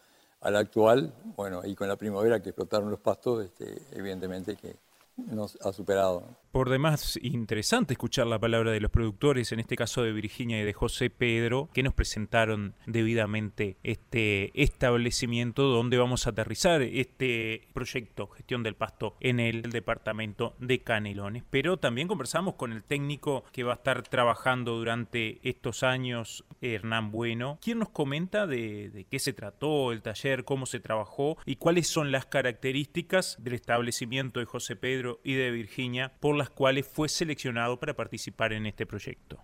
al 0.41 0.55
actual, 0.55 1.13
bueno, 1.35 1.61
y 1.65 1.75
con 1.75 1.87
la 1.87 1.95
primavera 1.95 2.41
que 2.41 2.49
explotaron 2.49 2.89
los 2.89 2.99
pastos, 2.99 3.45
este, 3.45 3.81
evidentemente 3.91 4.55
que 4.55 4.75
nos 5.17 5.57
ha 5.61 5.71
superado. 5.71 6.23
Por 6.51 6.69
demás, 6.69 7.17
interesante 7.21 7.93
escuchar 7.93 8.27
la 8.27 8.37
palabra 8.37 8.71
de 8.71 8.81
los 8.81 8.91
productores, 8.91 9.53
en 9.53 9.61
este 9.61 9.77
caso 9.77 10.03
de 10.03 10.11
Virginia 10.11 10.59
y 10.59 10.65
de 10.65 10.73
José 10.73 11.09
Pedro, 11.09 11.69
que 11.73 11.81
nos 11.81 11.93
presentaron 11.93 12.75
debidamente 12.85 13.77
este 13.83 14.51
establecimiento 14.61 15.63
donde 15.63 15.97
vamos 15.97 16.27
a 16.27 16.31
aterrizar 16.31 16.81
este 16.81 17.69
proyecto 17.73 18.27
Gestión 18.27 18.63
del 18.63 18.75
Pasto 18.75 19.15
en 19.21 19.39
el 19.39 19.61
departamento 19.61 20.53
de 20.59 20.79
Canelones. 20.79 21.45
Pero 21.49 21.77
también 21.77 22.09
conversamos 22.09 22.55
con 22.55 22.73
el 22.73 22.83
técnico 22.83 23.45
que 23.53 23.63
va 23.63 23.71
a 23.71 23.75
estar 23.75 24.01
trabajando 24.03 24.75
durante 24.75 25.39
estos 25.47 25.83
años, 25.83 26.43
Hernán 26.59 27.11
Bueno, 27.11 27.59
quien 27.61 27.79
nos 27.79 27.91
comenta 27.91 28.45
de, 28.45 28.89
de 28.89 29.05
qué 29.05 29.19
se 29.19 29.31
trató 29.31 29.93
el 29.93 30.01
taller, 30.01 30.43
cómo 30.43 30.65
se 30.65 30.81
trabajó 30.81 31.37
y 31.45 31.55
cuáles 31.55 31.87
son 31.87 32.11
las 32.11 32.25
características 32.25 33.37
del 33.39 33.53
establecimiento 33.53 34.41
de 34.41 34.45
José 34.45 34.75
Pedro 34.75 35.21
y 35.23 35.35
de 35.35 35.49
Virginia 35.51 36.11
por 36.19 36.40
las 36.41 36.49
cuales 36.49 36.87
fue 36.87 37.07
seleccionado 37.07 37.77
para 37.77 37.93
participar 37.93 38.51
en 38.53 38.65
este 38.65 38.85
proyecto. 38.85 39.37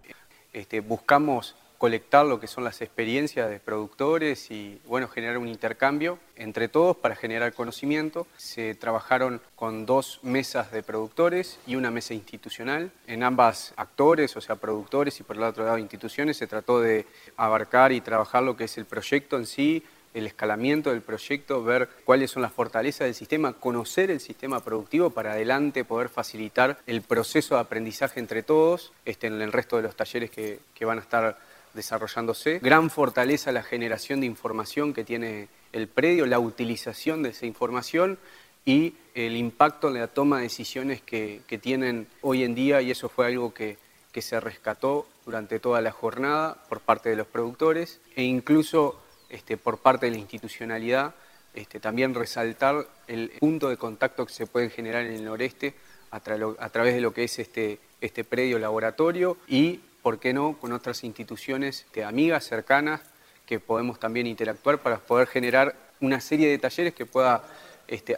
Este, 0.51 0.79
buscamos 0.79 1.55
colectar 1.77 2.25
lo 2.25 2.39
que 2.39 2.47
son 2.47 2.63
las 2.63 2.81
experiencias 2.81 3.49
de 3.49 3.59
productores 3.59 4.49
y 4.49 4.81
bueno, 4.87 5.07
generar 5.07 5.37
un 5.37 5.47
intercambio 5.47 6.17
entre 6.35 6.67
todos 6.67 6.97
para 6.97 7.15
generar 7.15 7.53
conocimiento. 7.53 8.25
Se 8.37 8.73
trabajaron 8.73 9.41
con 9.55 9.85
dos 9.85 10.19
mesas 10.23 10.71
de 10.71 10.81
productores 10.81 11.59
y 11.67 11.75
una 11.75 11.91
mesa 11.91 12.15
institucional. 12.15 12.91
En 13.05 13.21
ambas 13.21 13.73
actores, 13.77 14.35
o 14.35 14.41
sea, 14.41 14.55
productores 14.55 15.19
y 15.19 15.23
por 15.23 15.35
el 15.35 15.43
otro 15.43 15.65
lado 15.65 15.77
instituciones, 15.77 16.37
se 16.37 16.47
trató 16.47 16.81
de 16.81 17.05
abarcar 17.35 17.91
y 17.91 18.01
trabajar 18.01 18.41
lo 18.41 18.57
que 18.57 18.63
es 18.63 18.77
el 18.77 18.85
proyecto 18.85 19.37
en 19.37 19.45
sí, 19.45 19.83
el 20.17 20.27
escalamiento 20.27 20.89
del 20.89 21.01
proyecto, 21.01 21.63
ver 21.63 21.89
cuáles 22.05 22.31
son 22.31 22.41
las 22.41 22.51
fortalezas 22.51 23.05
del 23.05 23.13
sistema, 23.13 23.53
conocer 23.53 24.11
el 24.11 24.19
sistema 24.19 24.59
productivo 24.63 25.09
para 25.09 25.33
adelante 25.33 25.85
poder 25.85 26.09
facilitar 26.09 26.79
el 26.87 27.01
proceso 27.01 27.55
de 27.55 27.61
aprendizaje 27.61 28.19
entre 28.19 28.43
todos 28.43 28.91
este, 29.05 29.27
en 29.27 29.41
el 29.41 29.51
resto 29.51 29.77
de 29.77 29.83
los 29.83 29.95
talleres 29.95 30.31
que, 30.31 30.59
que 30.73 30.85
van 30.85 30.97
a 30.97 31.01
estar 31.01 31.37
desarrollándose. 31.73 32.59
Gran 32.59 32.89
fortaleza 32.89 33.51
la 33.51 33.63
generación 33.63 34.19
de 34.19 34.25
información 34.25 34.93
que 34.93 35.03
tiene 35.03 35.47
el 35.73 35.87
predio, 35.87 36.25
la 36.25 36.39
utilización 36.39 37.23
de 37.23 37.29
esa 37.29 37.45
información 37.45 38.17
y 38.65 38.95
el 39.13 39.37
impacto 39.37 39.87
en 39.87 39.95
la 39.95 40.07
toma 40.07 40.37
de 40.37 40.43
decisiones 40.43 41.01
que, 41.01 41.41
que 41.47 41.57
tienen 41.57 42.07
hoy 42.21 42.43
en 42.43 42.55
día 42.55 42.81
y 42.81 42.91
eso 42.91 43.07
fue 43.07 43.27
algo 43.27 43.53
que, 43.53 43.77
que 44.11 44.21
se 44.21 44.39
rescató 44.39 45.07
durante 45.25 45.59
toda 45.59 45.81
la 45.81 45.91
jornada 45.91 46.57
por 46.67 46.81
parte 46.81 47.09
de 47.09 47.15
los 47.15 47.27
productores 47.27 47.99
e 48.15 48.23
incluso 48.23 48.99
este, 49.29 49.57
por 49.57 49.79
parte 49.79 50.05
de 50.07 50.13
la 50.13 50.17
institucionalidad, 50.17 51.13
este, 51.53 51.79
también 51.79 52.13
resaltar 52.13 52.87
el 53.07 53.31
punto 53.39 53.69
de 53.69 53.77
contacto 53.77 54.25
que 54.25 54.33
se 54.33 54.47
puede 54.47 54.69
generar 54.69 55.05
en 55.05 55.13
el 55.13 55.25
noreste 55.25 55.73
a, 56.11 56.19
través 56.19 56.93
de 56.93 57.01
lo 57.01 57.13
que 57.13 57.23
es 57.23 57.39
este, 57.39 57.79
este 58.01 58.23
predio 58.23 58.59
laboratorio 58.59 59.37
y, 59.47 59.81
por 60.01 60.19
qué 60.19 60.33
no, 60.33 60.57
con 60.59 60.71
otras 60.71 61.03
instituciones 61.03 61.85
amigas, 62.05 62.45
cercanas, 62.45 63.01
que 63.45 63.59
podemos 63.59 63.99
también 63.99 64.27
interactuar 64.27 64.79
para 64.79 64.99
poder 64.99 65.27
generar 65.27 65.75
una 65.99 66.21
serie 66.21 66.49
de 66.49 66.57
talleres 66.59 66.93
que 66.93 67.05
pueda 67.05 67.43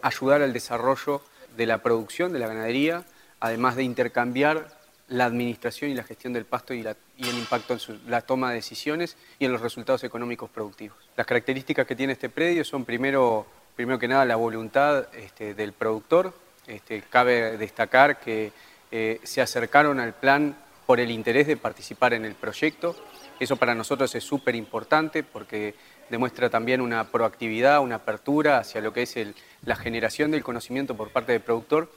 ayudar 0.01 0.41
al 0.41 0.53
desarrollo 0.53 1.21
de 1.55 1.65
la 1.65 1.79
producción 1.79 2.33
de 2.33 2.39
la 2.39 2.47
ganadería 2.47 3.05
además 3.39 3.75
de 3.75 3.83
intercambiar 3.83 4.67
la 5.09 5.25
administración 5.25 5.91
y 5.91 5.95
la 5.95 6.03
gestión 6.03 6.33
del 6.33 6.45
pasto 6.45 6.73
y, 6.73 6.81
el 6.81 7.37
impacto 7.37 7.73
en 7.73 7.99
la 8.07 8.21
toma 8.21 8.49
de 8.49 8.55
decisiones 8.55 9.17
y 9.39 9.45
en 9.45 9.51
los 9.51 9.61
resultados 9.61 10.03
económicos 10.03 10.49
productivos. 10.49 10.97
Las 11.15 11.25
características 11.25 11.85
que 11.85 11.95
tiene 11.95 12.13
este 12.13 12.29
predio 12.29 12.63
son 12.63 12.85
primero, 12.85 13.45
primero 13.75 13.99
que 13.99 14.07
nada 14.07 14.25
la 14.25 14.35
voluntad 14.35 15.07
este, 15.15 15.53
del 15.53 15.73
productor. 15.73 16.33
Este, 16.67 17.01
cabe 17.09 17.57
destacar 17.57 18.19
que 18.19 18.51
eh, 18.91 19.19
se 19.23 19.41
acercaron 19.41 19.99
al 19.99 20.13
plan 20.13 20.55
por 20.85 20.99
el 20.99 21.11
interés 21.11 21.47
de 21.47 21.57
participar 21.57 22.13
en 22.13 22.25
el 22.25 22.35
proyecto. 22.35 22.95
Eso 23.39 23.57
para 23.57 23.73
nosotros 23.73 24.13
es 24.15 24.23
súper 24.23 24.55
importante 24.55 25.23
porque 25.23 25.73
demuestra 26.09 26.49
también 26.49 26.81
una 26.81 27.05
proactividad, 27.05 27.81
una 27.81 27.95
apertura 27.95 28.59
hacia 28.59 28.81
lo 28.81 28.93
que 28.93 29.03
es 29.03 29.15
la 29.63 29.75
generación 29.75 30.31
del 30.31 30.43
conocimiento 30.43 30.95
por 30.95 31.11
parte 31.11 31.31
del 31.31 31.41
productor 31.41 31.91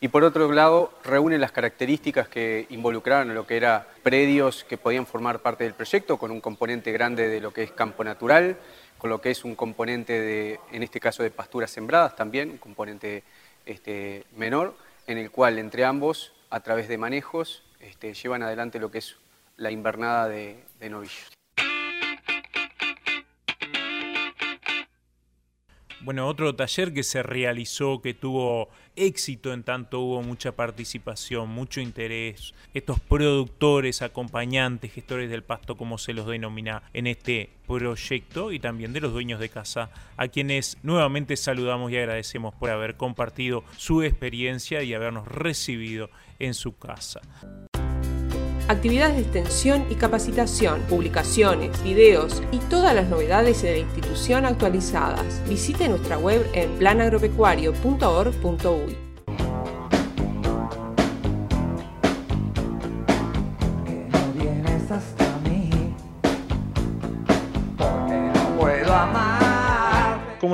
y 0.00 0.08
por 0.08 0.24
otro 0.24 0.50
lado 0.52 0.92
reúne 1.04 1.38
las 1.38 1.52
características 1.52 2.28
que 2.28 2.66
involucraron 2.70 3.34
lo 3.34 3.46
que 3.46 3.56
eran 3.56 3.84
predios 4.02 4.64
que 4.64 4.76
podían 4.76 5.06
formar 5.06 5.40
parte 5.40 5.64
del 5.64 5.74
proyecto, 5.74 6.18
con 6.18 6.30
un 6.30 6.40
componente 6.40 6.92
grande 6.92 7.28
de 7.28 7.40
lo 7.40 7.52
que 7.52 7.62
es 7.62 7.72
campo 7.72 8.04
natural, 8.04 8.56
con 8.98 9.10
lo 9.10 9.20
que 9.20 9.30
es 9.30 9.44
un 9.44 9.54
componente 9.54 10.20
de, 10.20 10.60
en 10.72 10.82
este 10.82 11.00
caso 11.00 11.22
de 11.22 11.30
pasturas 11.30 11.70
sembradas 11.70 12.16
también, 12.16 12.50
un 12.50 12.58
componente 12.58 13.22
este, 13.66 14.24
menor, 14.36 14.74
en 15.06 15.18
el 15.18 15.30
cual 15.30 15.58
entre 15.58 15.84
ambos, 15.84 16.32
a 16.50 16.60
través 16.60 16.88
de 16.88 16.98
manejos, 16.98 17.62
este, 17.80 18.14
llevan 18.14 18.42
adelante 18.42 18.78
lo 18.78 18.90
que 18.90 18.98
es 18.98 19.16
la 19.56 19.70
invernada 19.70 20.28
de 20.28 20.64
novillos. 20.80 21.34
Bueno, 26.04 26.28
otro 26.28 26.54
taller 26.54 26.92
que 26.92 27.02
se 27.02 27.22
realizó, 27.22 28.02
que 28.02 28.12
tuvo 28.12 28.68
éxito 28.94 29.54
en 29.54 29.62
tanto 29.62 30.00
hubo 30.00 30.20
mucha 30.20 30.52
participación, 30.52 31.48
mucho 31.48 31.80
interés, 31.80 32.52
estos 32.74 33.00
productores, 33.00 34.02
acompañantes, 34.02 34.92
gestores 34.92 35.30
del 35.30 35.44
pasto, 35.44 35.78
como 35.78 35.96
se 35.96 36.12
los 36.12 36.26
denomina 36.26 36.82
en 36.92 37.06
este 37.06 37.48
proyecto, 37.66 38.52
y 38.52 38.58
también 38.58 38.92
de 38.92 39.00
los 39.00 39.14
dueños 39.14 39.40
de 39.40 39.48
casa, 39.48 39.88
a 40.18 40.28
quienes 40.28 40.76
nuevamente 40.82 41.38
saludamos 41.38 41.90
y 41.90 41.96
agradecemos 41.96 42.54
por 42.54 42.68
haber 42.68 42.98
compartido 42.98 43.64
su 43.78 44.02
experiencia 44.02 44.82
y 44.82 44.92
habernos 44.92 45.26
recibido 45.26 46.10
en 46.38 46.52
su 46.52 46.76
casa 46.76 47.22
actividades 48.68 49.16
de 49.16 49.22
extensión 49.22 49.84
y 49.90 49.96
capacitación, 49.96 50.82
publicaciones, 50.88 51.82
videos 51.82 52.40
y 52.52 52.58
todas 52.58 52.94
las 52.94 53.08
novedades 53.08 53.62
de 53.62 53.72
la 53.72 53.78
institución 53.78 54.46
actualizadas. 54.46 55.42
Visite 55.48 55.88
nuestra 55.88 56.16
web 56.18 56.46
en 56.52 56.70
planagropecuario.org.uy. 56.78 59.13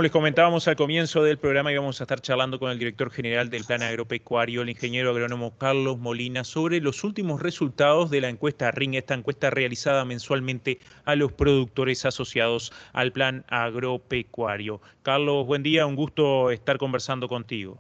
Como 0.01 0.05
les 0.05 0.13
comentábamos 0.13 0.67
al 0.67 0.77
comienzo 0.77 1.23
del 1.23 1.37
programa, 1.37 1.73
íbamos 1.73 2.01
a 2.01 2.05
estar 2.05 2.23
charlando 2.23 2.59
con 2.59 2.71
el 2.71 2.79
director 2.79 3.11
general 3.11 3.51
del 3.51 3.65
Plan 3.65 3.83
Agropecuario, 3.83 4.63
el 4.63 4.71
ingeniero 4.71 5.11
agrónomo 5.11 5.59
Carlos 5.59 5.99
Molina, 5.99 6.43
sobre 6.43 6.81
los 6.81 7.05
últimos 7.05 7.43
resultados 7.43 8.09
de 8.09 8.23
la 8.23 8.31
encuesta 8.31 8.71
RING, 8.71 8.95
esta 8.95 9.13
encuesta 9.13 9.51
realizada 9.51 10.07
mensualmente 10.07 10.79
a 11.05 11.17
los 11.17 11.33
productores 11.33 12.07
asociados 12.07 12.73
al 12.95 13.13
Plan 13.13 13.45
Agropecuario. 13.49 14.81
Carlos, 15.03 15.47
buen 15.47 15.63
día, 15.63 15.85
un 15.85 15.97
gusto 15.97 16.51
estar 16.51 16.79
conversando 16.79 17.29
contigo. 17.29 17.79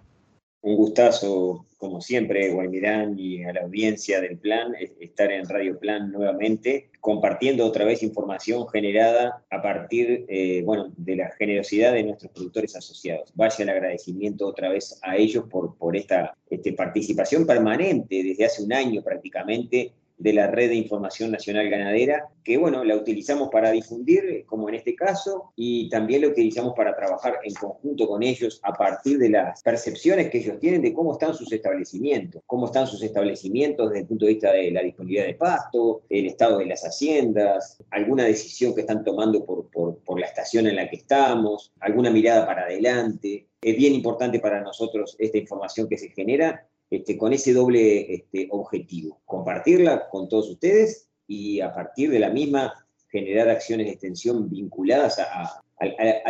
Un 0.62 0.76
gustazo, 0.76 1.64
como 1.79 2.02
siempre, 2.02 2.52
Guaymirán 2.52 3.19
y 3.19 3.43
a 3.45 3.52
la 3.55 3.62
audiencia 3.62 4.21
del 4.21 4.37
plan, 4.37 4.75
estar 5.00 5.33
en 5.33 5.49
Radio 5.49 5.79
Plan 5.79 6.12
nuevamente, 6.12 6.90
compartiendo 7.00 7.64
otra 7.64 7.87
vez 7.87 8.02
información 8.02 8.69
generada 8.69 9.43
a 9.49 9.62
partir 9.62 10.26
eh, 10.29 10.62
bueno, 10.62 10.92
de 10.99 11.16
la 11.16 11.31
generosidad 11.31 11.94
de 11.94 12.03
nuestros 12.03 12.33
productores 12.33 12.77
asociados. 12.77 13.33
Vaya 13.35 13.62
el 13.62 13.70
agradecimiento 13.70 14.46
otra 14.46 14.68
vez 14.68 14.99
a 15.03 15.16
ellos 15.16 15.46
por, 15.49 15.79
por 15.79 15.96
esta 15.96 16.37
este, 16.51 16.75
participación 16.75 17.46
permanente 17.46 18.23
desde 18.23 18.44
hace 18.44 18.62
un 18.62 18.75
año 18.75 19.03
prácticamente 19.03 19.94
de 20.20 20.35
la 20.35 20.46
Red 20.48 20.68
de 20.68 20.74
Información 20.76 21.30
Nacional 21.30 21.68
Ganadera, 21.70 22.28
que 22.44 22.59
bueno, 22.59 22.85
la 22.85 22.94
utilizamos 22.94 23.48
para 23.50 23.70
difundir, 23.70 24.44
como 24.46 24.68
en 24.68 24.74
este 24.74 24.94
caso, 24.94 25.52
y 25.56 25.88
también 25.88 26.20
la 26.20 26.28
utilizamos 26.28 26.74
para 26.76 26.94
trabajar 26.94 27.38
en 27.42 27.54
conjunto 27.54 28.06
con 28.06 28.22
ellos 28.22 28.61
a 28.62 28.74
partir 28.74 29.18
de 29.18 29.30
las 29.30 29.62
percepciones 29.62 30.30
que 30.30 30.38
ellos 30.38 30.59
tienen 30.59 30.83
de 30.83 30.92
cómo 30.92 31.12
están 31.12 31.35
sus 31.35 31.50
establecimientos, 31.52 32.42
cómo 32.46 32.66
están 32.66 32.87
sus 32.87 33.02
establecimientos 33.02 33.88
desde 33.88 34.02
el 34.02 34.06
punto 34.06 34.26
de 34.26 34.33
vista 34.33 34.52
de 34.52 34.70
la 34.70 34.83
disponibilidad 34.83 35.26
de 35.26 35.35
pasto, 35.35 36.02
el 36.11 36.26
estado 36.26 36.59
de 36.59 36.66
las 36.66 36.83
haciendas, 36.83 37.83
alguna 37.90 38.24
decisión 38.24 38.74
que 38.74 38.83
están 38.83 39.02
tomando 39.02 39.44
por, 39.44 39.70
por, 39.70 39.98
por 40.00 40.20
la 40.20 40.26
estación 40.26 40.66
en 40.66 40.76
la 40.76 40.88
que 40.90 40.96
estamos, 40.96 41.72
alguna 41.80 42.11
mirada 42.11 42.46
para 42.46 42.64
adelante. 42.64 43.46
Es 43.62 43.76
bien 43.76 43.94
importante 43.94 44.38
para 44.40 44.61
nosotros 44.61 45.16
esta 45.18 45.38
información 45.38 45.88
que 45.88 45.98
se 45.98 46.11
genera 46.11 46.66
este, 46.90 47.16
con 47.16 47.33
ese 47.33 47.53
doble 47.53 48.14
este, 48.14 48.48
objetivo, 48.50 49.20
compartirla 49.24 50.09
con 50.09 50.29
todos 50.29 50.50
ustedes 50.50 51.09
y 51.26 51.61
a 51.61 51.72
partir 51.72 52.11
de 52.11 52.18
la 52.18 52.31
misma 52.31 52.85
generar 53.09 53.48
acciones 53.48 53.87
de 53.87 53.92
extensión 53.92 54.48
vinculadas 54.50 55.18
a, 55.18 55.62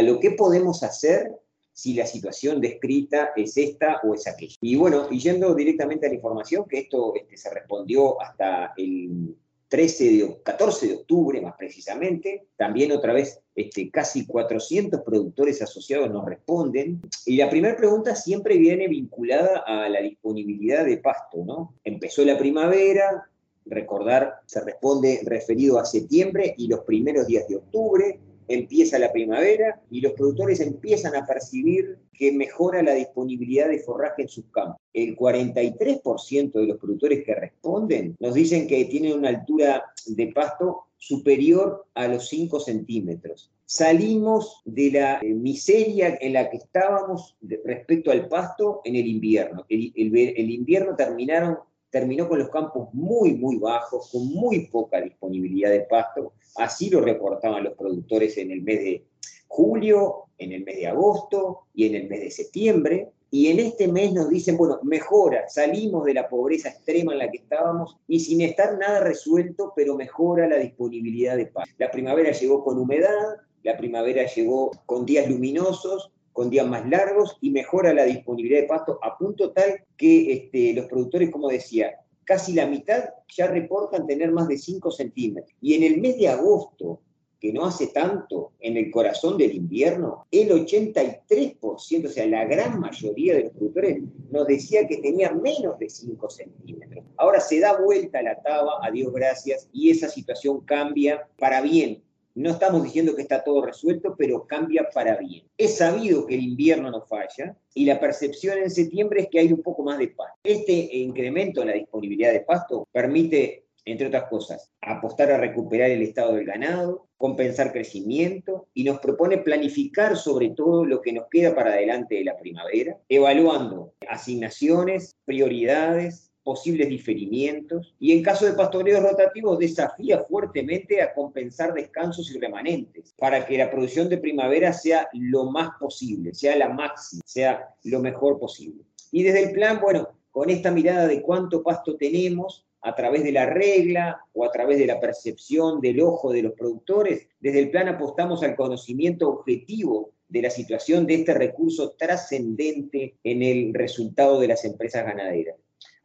lo 0.03 0.21
que 0.21 0.33
podemos 0.33 0.83
hacer 0.83 1.33
si 1.73 1.95
la 1.95 2.07
situación 2.07 2.61
descrita 2.61 3.31
es 3.37 3.57
esta 3.57 4.01
o 4.03 4.15
es 4.15 4.27
aquella. 4.27 4.55
Y 4.61 4.77
bueno, 4.77 5.07
y 5.11 5.19
yendo 5.19 5.55
directamente 5.55 6.07
a 6.07 6.09
la 6.11 6.17
información, 6.17 6.67
que 6.69 6.81
esto 6.81 7.15
este, 7.17 7.37
se 7.37 7.51
respondió 7.51 8.21
hasta 8.21 8.75
el 8.77 9.35
13 9.71 10.05
de, 10.05 10.37
14 10.43 10.89
de 10.89 10.95
octubre 10.95 11.41
más 11.41 11.55
precisamente, 11.57 12.49
también 12.57 12.91
otra 12.91 13.13
vez 13.13 13.41
este, 13.55 13.89
casi 13.89 14.27
400 14.27 15.01
productores 15.03 15.63
asociados 15.63 16.11
nos 16.11 16.27
responden. 16.27 17.01
Y 17.25 17.37
la 17.37 17.49
primera 17.49 17.77
pregunta 17.77 18.17
siempre 18.17 18.59
viene 18.59 18.89
vinculada 18.89 19.63
a 19.65 19.89
la 19.89 20.01
disponibilidad 20.01 20.85
de 20.85 20.99
pasto, 20.99 21.45
¿no? 21.45 21.75
Empezó 21.85 22.25
la 22.25 22.37
primavera, 22.37 23.31
recordar, 23.65 24.41
se 24.45 24.61
responde 24.61 25.21
referido 25.25 25.79
a 25.79 25.85
septiembre 25.85 26.53
y 26.59 26.67
los 26.67 26.81
primeros 26.81 27.29
días 27.29 27.47
de 27.47 27.57
octubre, 27.57 28.19
empieza 28.51 28.99
la 28.99 29.13
primavera 29.13 29.81
y 29.91 30.01
los 30.01 30.13
productores 30.13 30.61
empiezan 30.61 31.15
a 31.15 31.25
percibir 31.25 31.99
que 32.13 32.33
mejora 32.33 32.83
la 32.83 32.95
disponibilidad 32.95 33.69
de 33.69 33.79
forraje 33.79 34.23
en 34.23 34.29
sus 34.29 34.45
campos. 34.53 34.77
El 34.93 35.17
43% 35.17 36.53
de 36.53 36.67
los 36.67 36.79
productores 36.79 37.25
que 37.25 37.35
responden 37.35 38.17
nos 38.19 38.35
dicen 38.35 38.67
que 38.67 38.85
tienen 38.87 39.19
una 39.19 39.29
altura 39.29 39.85
de 40.07 40.27
pasto 40.29 40.87
superior 40.99 41.87
a 41.95 42.09
los 42.09 42.29
5 42.29 42.61
centímetros. 42.61 43.51
Salimos 43.65 44.63
de 44.65 44.91
la 44.91 45.21
eh, 45.21 45.33
miseria 45.33 46.19
en 46.21 46.33
la 46.33 46.51
que 46.51 46.57
estábamos 46.57 47.37
respecto 47.65 48.11
al 48.11 48.29
pasto 48.29 48.81
en 48.85 48.97
el 48.97 49.07
invierno. 49.07 49.65
El, 49.69 49.93
el 49.95 50.51
invierno 50.51 50.97
terminaron 50.97 51.59
terminó 51.91 52.29
con 52.29 52.39
los 52.39 52.49
campos 52.49 52.89
muy, 52.93 53.35
muy 53.35 53.57
bajos, 53.57 54.11
con 54.11 54.27
muy 54.29 54.67
poca 54.67 55.01
disponibilidad 55.01 55.71
de 55.71 55.81
pasto. 55.81 56.33
Así 56.57 56.89
lo 56.89 57.01
reportaban 57.01 57.65
los 57.65 57.75
productores 57.75 58.39
en 58.39 58.51
el 58.51 58.63
mes 58.63 58.79
de 58.81 59.05
julio, 59.49 60.27
en 60.39 60.53
el 60.53 60.65
mes 60.65 60.77
de 60.77 60.87
agosto 60.87 61.67
y 61.75 61.87
en 61.87 61.97
el 61.97 62.09
mes 62.09 62.21
de 62.21 62.31
septiembre. 62.31 63.11
Y 63.33 63.49
en 63.49 63.61
este 63.61 63.87
mes 63.87 64.13
nos 64.13 64.29
dicen, 64.29 64.57
bueno, 64.57 64.81
mejora, 64.83 65.49
salimos 65.49 66.05
de 66.05 66.15
la 66.15 66.29
pobreza 66.29 66.69
extrema 66.69 67.13
en 67.13 67.19
la 67.19 67.31
que 67.31 67.39
estábamos 67.39 67.97
y 68.09 68.19
sin 68.21 68.41
estar 68.41 68.77
nada 68.77 69.01
resuelto, 69.01 69.73
pero 69.77 69.95
mejora 69.95 70.49
la 70.49 70.57
disponibilidad 70.57 71.37
de 71.37 71.47
pasto. 71.47 71.73
La 71.79 71.91
primavera 71.91 72.33
llegó 72.33 72.65
con 72.65 72.79
humedad, 72.79 73.37
la 73.63 73.77
primavera 73.77 74.27
llegó 74.27 74.73
con 74.87 75.07
días 75.07 75.29
luminosos, 75.29 76.11
con 76.33 76.51
días 76.51 76.67
más 76.67 76.89
largos 76.89 77.37
y 77.41 77.51
mejora 77.51 77.93
la 77.93 78.05
disponibilidad 78.05 78.63
de 78.63 78.67
pasto 78.69 78.99
a 79.03 79.17
punto 79.17 79.53
tal 79.53 79.85
que 79.97 80.33
este, 80.33 80.73
los 80.73 80.87
productores, 80.87 81.31
como 81.31 81.49
decía, 81.49 81.99
casi 82.25 82.53
la 82.53 82.67
mitad 82.67 83.11
ya 83.29 83.47
reportan 83.47 84.07
tener 84.07 84.31
más 84.31 84.49
de 84.49 84.57
5 84.57 84.91
centímetros. 84.91 85.53
Y 85.61 85.75
en 85.75 85.83
el 85.83 86.01
mes 86.01 86.17
de 86.17 86.29
agosto, 86.29 87.01
que 87.41 87.53
no 87.53 87.65
hace 87.65 87.89
tanto, 87.89 88.53
en 88.61 88.77
el 88.77 88.91
corazón 88.91 89.39
del 89.39 89.55
invierno, 89.55 90.27
el 90.31 90.51
83%, 90.51 92.05
o 92.05 92.09
sea, 92.09 92.27
la 92.27 92.45
gran 92.45 92.79
mayoría 92.79 93.35
de 93.35 93.45
los 93.45 93.53
productores 93.53 94.03
nos 94.31 94.47
decía 94.47 94.87
que 94.87 94.99
tenía 94.99 95.33
menos 95.33 95.79
de 95.79 95.89
5 95.89 96.31
centímetros. 96.31 97.05
Ahora 97.17 97.41
se 97.41 97.61
da 97.61 97.81
vuelta 97.81 98.23
la 98.23 98.41
taba, 98.43 98.75
a 98.83 98.91
Dios 98.91 99.13
gracias, 99.13 99.69
y 99.73 99.91
esa 99.91 100.09
situación 100.09 100.61
cambia 100.61 101.27
para 101.39 101.63
bien 101.63 102.03
no 102.41 102.51
estamos 102.51 102.83
diciendo 102.83 103.15
que 103.15 103.23
está 103.23 103.45
todo 103.45 103.65
resuelto, 103.65 104.15
pero 104.17 104.47
cambia 104.47 104.89
para 104.95 105.17
bien. 105.17 105.47
Es 105.57 105.77
sabido 105.77 106.27
que 106.27 106.35
el 106.35 106.43
invierno 106.43 106.91
no 106.91 107.03
falla 107.03 107.57
y 107.75 107.85
la 107.85 108.01
percepción 108.01 108.59
en 108.59 108.71
septiembre 108.71 109.23
es 109.23 109.29
que 109.29 109.41
hay 109.41 109.53
un 109.53 109.63
poco 109.63 109.83
más 109.83 109.99
de 109.99 110.09
pasto. 110.09 110.39
Este 110.43 110.97
incremento 110.97 111.61
en 111.61 111.69
la 111.69 111.75
disponibilidad 111.75 112.33
de 112.33 112.41
pasto 112.41 112.89
permite 112.93 113.67
entre 113.85 114.09
otras 114.09 114.25
cosas, 114.25 114.71
apostar 114.81 115.31
a 115.33 115.39
recuperar 115.39 115.91
el 115.91 116.03
estado 116.03 116.35
del 116.35 116.45
ganado, 116.45 117.09
compensar 117.17 117.73
crecimiento 117.73 118.69
y 118.75 118.85
nos 118.85 119.01
propone 119.01 119.39
planificar 119.39 120.17
sobre 120.17 120.51
todo 120.51 120.85
lo 120.85 121.01
que 121.01 121.13
nos 121.13 121.27
queda 121.31 121.55
para 121.55 121.73
adelante 121.73 122.17
de 122.17 122.25
la 122.25 122.39
primavera, 122.39 122.99
evaluando 123.09 123.95
asignaciones, 124.09 125.17
prioridades, 125.25 126.30
posibles 126.51 126.89
diferimientos 126.89 127.95
y 128.01 128.11
en 128.11 128.25
caso 128.25 128.45
de 128.45 128.55
pastoreos 128.55 129.01
rotativos 129.01 129.57
desafía 129.57 130.25
fuertemente 130.25 131.01
a 131.01 131.15
compensar 131.15 131.73
descansos 131.73 132.29
y 132.35 132.41
remanentes 132.41 133.15
para 133.17 133.47
que 133.47 133.57
la 133.57 133.71
producción 133.71 134.09
de 134.09 134.19
primavera 134.19 134.73
sea 134.73 135.09
lo 135.13 135.45
más 135.45 135.71
posible, 135.79 136.35
sea 136.35 136.57
la 136.57 136.69
máxima, 136.69 137.23
sea 137.25 137.69
lo 137.85 138.01
mejor 138.01 138.41
posible. 138.41 138.83
Y 139.13 139.23
desde 139.23 139.45
el 139.45 139.53
plan, 139.53 139.79
bueno, 139.81 140.09
con 140.33 140.51
esta 140.51 140.73
mirada 140.73 141.07
de 141.07 141.23
cuánto 141.23 141.63
pasto 141.63 141.97
tenemos, 141.97 142.67
a 142.83 142.97
través 142.97 143.23
de 143.23 143.31
la 143.31 143.47
regla 143.47 144.21
o 144.33 144.45
a 144.45 144.51
través 144.51 144.81
de 144.81 144.87
la 144.87 144.99
percepción 144.99 145.81
del 145.81 146.01
ojo 146.01 146.33
de 146.33 146.43
los 146.43 146.55
productores, 146.55 147.29
desde 147.39 147.61
el 147.61 147.71
plan 147.71 147.87
apostamos 147.87 148.43
al 148.43 148.57
conocimiento 148.57 149.29
objetivo 149.29 150.15
de 150.29 150.43
la 150.43 150.51
situación 150.51 151.07
de 151.07 151.15
este 151.15 151.33
recurso 151.33 151.93
trascendente 151.97 153.15
en 153.23 153.45
el 153.45 153.73
resultado 153.73 154.41
de 154.41 154.49
las 154.49 154.65
empresas 154.65 155.05
ganaderas. 155.05 155.55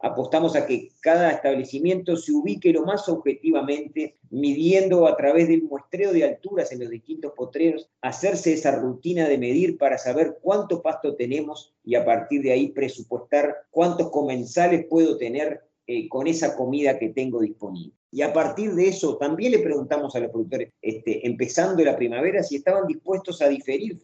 Apostamos 0.06 0.54
a 0.54 0.68
que 0.68 0.92
cada 1.00 1.32
establecimiento 1.32 2.16
se 2.16 2.30
ubique 2.30 2.72
lo 2.72 2.84
más 2.84 3.08
objetivamente, 3.08 4.16
midiendo 4.30 5.08
a 5.08 5.16
través 5.16 5.48
del 5.48 5.64
muestreo 5.64 6.12
de 6.12 6.22
alturas 6.22 6.70
en 6.70 6.78
los 6.78 6.90
distintos 6.90 7.32
potreros, 7.36 7.90
hacerse 8.02 8.52
esa 8.52 8.78
rutina 8.78 9.28
de 9.28 9.36
medir 9.36 9.76
para 9.78 9.98
saber 9.98 10.38
cuánto 10.40 10.80
pasto 10.80 11.16
tenemos 11.16 11.74
y 11.82 11.96
a 11.96 12.04
partir 12.04 12.40
de 12.42 12.52
ahí 12.52 12.68
presupuestar 12.68 13.66
cuántos 13.72 14.10
comensales 14.10 14.86
puedo 14.88 15.16
tener 15.16 15.62
eh, 15.88 16.08
con 16.08 16.28
esa 16.28 16.54
comida 16.54 17.00
que 17.00 17.08
tengo 17.08 17.40
disponible. 17.40 17.92
Y 18.12 18.22
a 18.22 18.32
partir 18.32 18.76
de 18.76 18.86
eso 18.86 19.16
también 19.16 19.52
le 19.52 19.58
preguntamos 19.58 20.14
a 20.14 20.20
los 20.20 20.30
productores, 20.30 20.70
este, 20.80 21.26
empezando 21.26 21.82
la 21.82 21.96
primavera, 21.96 22.44
si 22.44 22.56
estaban 22.56 22.86
dispuestos 22.86 23.42
a 23.42 23.48
diferir 23.48 23.98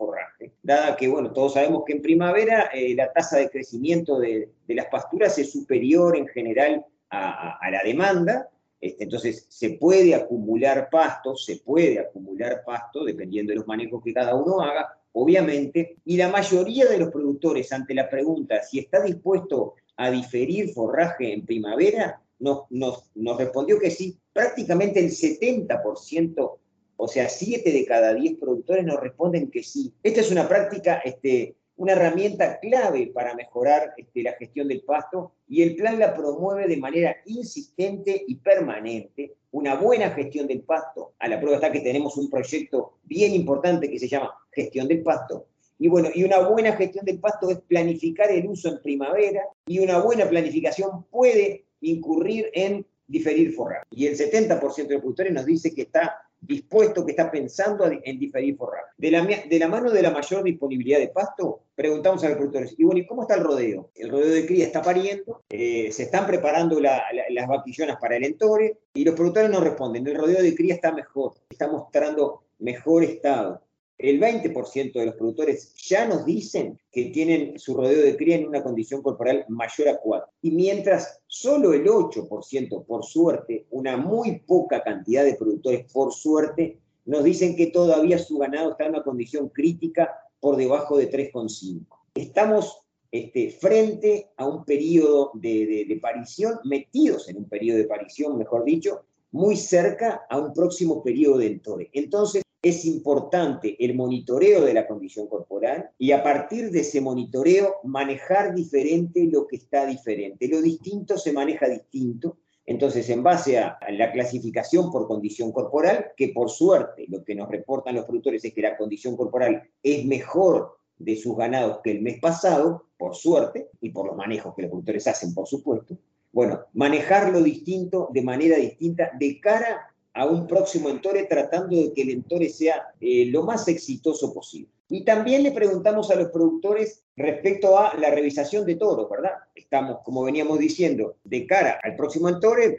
dada 0.62 0.96
que, 0.96 1.09
bueno, 1.09 1.33
todos 1.33 1.55
sabemos 1.55 1.83
que 1.85 1.94
en 1.94 2.03
primavera 2.03 2.70
eh, 2.72 2.94
la 2.94 3.12
tasa 3.12 3.38
de 3.38 3.51
crecimiento 3.51 4.18
de, 4.18 4.48
las 4.68 4.87
pasturas 4.87 5.37
es 5.38 5.53
superior 5.53 6.16
en 6.16 6.29
general 6.29 6.87
a, 7.11 7.70
la 7.70 7.83
demanda, 7.85 8.48
este, 8.81 9.05
entonces 9.05 9.44
se 9.51 9.70
puede 9.70 10.14
acumular 10.14 10.88
pasto, 10.90 11.37
se 11.37 11.57
puede 11.57 11.98
acumular 11.98 12.62
pasto, 12.64 13.05
dependiendo 13.05 13.51
de 13.51 13.57
los 13.57 13.66
manejos 13.66 14.03
que 14.03 14.14
cada 14.14 14.35
uno 14.35 14.62
haga, 14.62 14.96
obviamente, 15.12 15.98
y 16.07 16.16
la 16.16 16.29
mayoría 16.29 16.87
de 16.87 16.98
los 16.98 17.11
productores 17.11 17.70
ante 17.72 17.94
la 17.94 18.09
pregunta 18.09 18.62
si 18.62 18.79
está 18.79 19.03
dispuesto 19.03 19.75
a 19.96 20.11
diferir 20.11 20.70
forraje 20.72 21.35
en 21.35 21.44
primavera, 21.44 22.22
nos, 22.38 22.62
nos, 22.70 23.11
nos 23.14 23.37
respondió 23.37 23.79
que 23.79 23.90
sí. 23.90 24.18
Prácticamente 24.33 25.01
el 25.01 25.11
70%, 25.11 26.57
o 27.05 27.09
sea, 27.09 27.29
7 27.29 27.73
de 27.73 27.85
cada 27.85 28.15
10 28.15 28.38
productores 28.38 28.85
nos 28.85 29.01
responden 29.01 29.51
que 29.51 29.65
sí. 29.65 29.93
Esta 30.05 30.21
es 30.21 30.31
una 30.31 30.49
práctica, 30.49 31.03
este, 31.05 31.57
una 31.75 31.95
herramienta 31.95 32.61
clave 32.61 33.09
para 33.12 33.35
mejorar 33.35 33.93
este, 33.97 34.23
la 34.23 34.35
gestión 34.35 34.69
del 34.69 34.83
pasto 34.83 35.33
y 35.49 35.62
el 35.62 35.75
plan 35.75 35.99
la 35.99 36.15
promueve 36.15 36.69
de 36.69 36.77
manera 36.77 37.17
insistente 37.27 38.23
y 38.29 38.37
permanente. 38.37 39.35
Una 39.51 39.75
buena 39.75 40.11
gestión 40.11 40.47
del 40.47 40.61
pasto. 40.61 41.15
A 41.19 41.27
la 41.27 41.41
prueba 41.41 41.57
está 41.57 41.73
que 41.73 41.81
tenemos 41.81 42.17
un 42.17 42.31
proyecto 42.31 42.99
bien 43.03 43.35
importante 43.35 43.91
que 43.91 43.99
se 43.99 44.07
llama 44.07 44.33
Gestión 44.53 44.87
del 44.87 45.03
Pasto, 45.03 45.47
y 45.81 45.88
bueno, 45.88 46.09
y 46.15 46.23
una 46.23 46.38
buena 46.38 46.77
gestión 46.77 47.05
del 47.05 47.19
pasto 47.19 47.51
es 47.51 47.59
planificar 47.62 48.31
el 48.31 48.47
uso 48.47 48.69
en 48.69 48.81
primavera 48.81 49.43
y 49.67 49.81
una 49.81 49.99
buena 49.99 50.29
planificación 50.29 51.05
puede 51.11 51.65
incurrir 51.81 52.49
en 52.53 52.87
diferir 53.09 53.53
forraje. 53.53 53.87
Y 53.91 54.07
el 54.07 54.17
70% 54.17 54.87
de 54.87 54.95
los 54.95 55.01
productores 55.01 55.33
nos 55.33 55.45
dice 55.45 55.75
que 55.75 55.83
está 55.83 56.23
dispuesto, 56.43 57.07
que 57.07 57.13
está 57.13 57.31
pensando 57.31 57.89
en 57.91 58.19
diferir 58.19 58.57
forraje. 58.57 58.93
De 58.99 59.11
la, 59.11 59.25
de 59.25 59.59
la 59.59 59.69
mano 59.69 59.91
de 59.91 60.03
la 60.03 60.11
mayor 60.11 60.43
disponibilidad 60.43 60.99
de 60.99 61.09
pasto, 61.09 61.63
preguntamos 61.75 62.23
a 62.25 62.29
los 62.29 62.37
productores, 62.37 62.75
y 62.77 62.85
bueno, 62.85 63.01
¿y 63.01 63.07
cómo 63.07 63.23
está 63.23 63.37
el 63.37 63.45
rodeo? 63.45 63.91
El 63.95 64.11
rodeo 64.11 64.31
de 64.35 64.45
cría 64.47 64.67
está 64.67 64.83
pariendo, 64.83 65.43
eh, 65.49 65.91
se 65.93 66.03
están 66.05 66.27
preparando 66.27 66.81
las 66.81 67.49
vaquillonas 67.49 67.97
para 68.01 68.17
el 68.17 68.25
entore, 68.25 68.79
y 68.93 69.05
los 69.05 69.15
productores 69.15 69.51
nos 69.51 69.63
responden, 69.63 70.07
el 70.07 70.17
rodeo 70.17 70.43
de 70.43 70.55
cría 70.55 70.75
está 70.75 70.93
mejor, 70.93 71.35
está 71.49 71.69
mostrando 71.71 72.43
mejor 72.59 73.05
estado 73.05 73.63
el 74.03 74.21
20% 74.21 74.93
de 74.93 75.07
los 75.07 75.15
productores 75.15 75.75
ya 75.77 76.07
nos 76.07 76.25
dicen 76.25 76.79
que 76.91 77.07
tienen 77.07 77.59
su 77.59 77.75
rodeo 77.75 78.03
de 78.03 78.17
cría 78.17 78.37
en 78.37 78.49
una 78.49 78.62
condición 78.62 79.01
corporal 79.01 79.45
mayor 79.49 79.88
a 79.88 79.97
4. 79.99 80.29
Y 80.43 80.51
mientras 80.51 81.21
solo 81.27 81.73
el 81.73 81.87
8%, 81.87 82.85
por 82.85 83.05
suerte, 83.05 83.67
una 83.71 83.97
muy 83.97 84.41
poca 84.41 84.83
cantidad 84.83 85.25
de 85.25 85.37
productores, 85.37 85.91
por 85.93 86.12
suerte, 86.12 86.79
nos 87.05 87.25
dicen 87.25 87.57
que 87.57 87.69
todavía 87.69 88.19
su 88.19 88.38
ganado 88.38 88.73
está 88.73 88.85
en 88.85 88.91
una 88.91 89.05
condición 89.05 89.49
crítica 89.49 90.12
por 90.41 90.57
debajo 90.57 90.97
de 90.99 91.11
3,5. 91.11 91.87
Estamos 92.15 92.83
este, 93.12 93.51
frente 93.51 94.31
a 94.37 94.47
un 94.47 94.65
periodo 94.65 95.31
de, 95.35 95.85
de, 95.88 95.97
parición, 96.01 96.59
metidos 96.65 97.29
en 97.29 97.37
un 97.37 97.45
periodo 97.49 97.79
de 97.79 97.85
parición, 97.85 98.37
mejor 98.37 98.65
dicho, 98.65 99.05
muy 99.31 99.57
cerca 99.57 100.23
a 100.29 100.38
un 100.38 100.53
próximo 100.53 101.03
periodo 101.03 101.38
de 101.38 101.47
entore. 101.47 101.91
Entonces, 101.93 102.42
es 102.62 102.85
importante 102.85 103.77
el 103.85 103.94
monitoreo 103.96 104.64
de 104.64 104.72
la 104.72 104.87
condición 104.87 105.27
corporal 105.27 105.90
y 105.98 106.12
a 106.12 106.22
partir 106.22 106.70
de 106.70 106.81
ese 106.81 107.01
monitoreo 107.01 107.81
manejar 107.83 108.55
diferente 108.55 109.29
lo 109.31 109.48
que 109.48 109.57
está 109.57 109.85
diferente. 109.85 110.46
Lo 110.46 110.62
distinto 110.62 111.18
se 111.18 111.33
maneja 111.33 111.68
distinto. 111.68 112.38
Entonces, 112.64 113.11
en 113.11 113.25
base 113.25 113.59
a 113.59 113.77
la 113.90 114.12
clasificación 114.12 114.92
por 114.92 115.09
condición 115.09 115.51
corporal, 115.51 116.12
que 116.16 116.29
por 116.29 116.48
suerte 116.48 117.07
lo 117.09 117.25
que 117.25 117.35
nos 117.35 117.51
reportan 117.51 117.96
los 117.96 118.05
productores 118.05 118.44
es 118.44 118.55
que 118.55 118.62
la 118.62 118.77
condición 118.77 119.16
corporal 119.16 119.68
es 119.83 120.05
mejor 120.07 120.79
de 120.96 121.16
sus 121.16 121.37
ganados 121.37 121.81
que 121.83 121.90
el 121.90 122.01
mes 122.01 122.20
pasado, 122.20 122.87
por 122.96 123.16
suerte, 123.16 123.70
y 123.81 123.90
por 123.90 124.07
los 124.07 124.16
manejos 124.16 124.55
que 124.55 124.62
los 124.62 124.70
productores 124.70 125.09
hacen, 125.09 125.35
por 125.35 125.48
supuesto, 125.48 125.98
bueno, 126.31 126.61
manejar 126.72 127.31
lo 127.31 127.42
distinto 127.42 128.09
de 128.12 128.22
manera 128.22 128.57
distinta 128.57 129.11
de 129.18 129.40
cara 129.40 129.92
a 130.14 130.27
un 130.27 130.46
próximo 130.46 130.88
entore 130.88 131.25
tratando 131.25 131.77
de 131.77 131.92
que 131.92 132.03
el 132.03 132.11
entore 132.11 132.48
sea 132.48 132.88
eh, 133.01 133.27
lo 133.27 133.42
más 133.44 133.66
exitoso 133.68 134.33
posible. 134.33 134.70
Y 134.88 135.05
también 135.05 135.42
le 135.42 135.53
preguntamos 135.53 136.11
a 136.11 136.16
los 136.16 136.29
productores 136.29 137.03
respecto 137.16 137.79
a 137.79 137.96
la 137.96 138.11
revisación 138.11 138.66
de 138.66 138.75
toros, 138.75 139.09
¿verdad? 139.09 139.33
Estamos, 139.55 140.01
como 140.05 140.22
veníamos 140.22 140.59
diciendo, 140.59 141.16
de 141.25 141.46
cara 141.46 141.79
al 141.83 141.96
próximo 141.96 142.29
entore, 142.29 142.77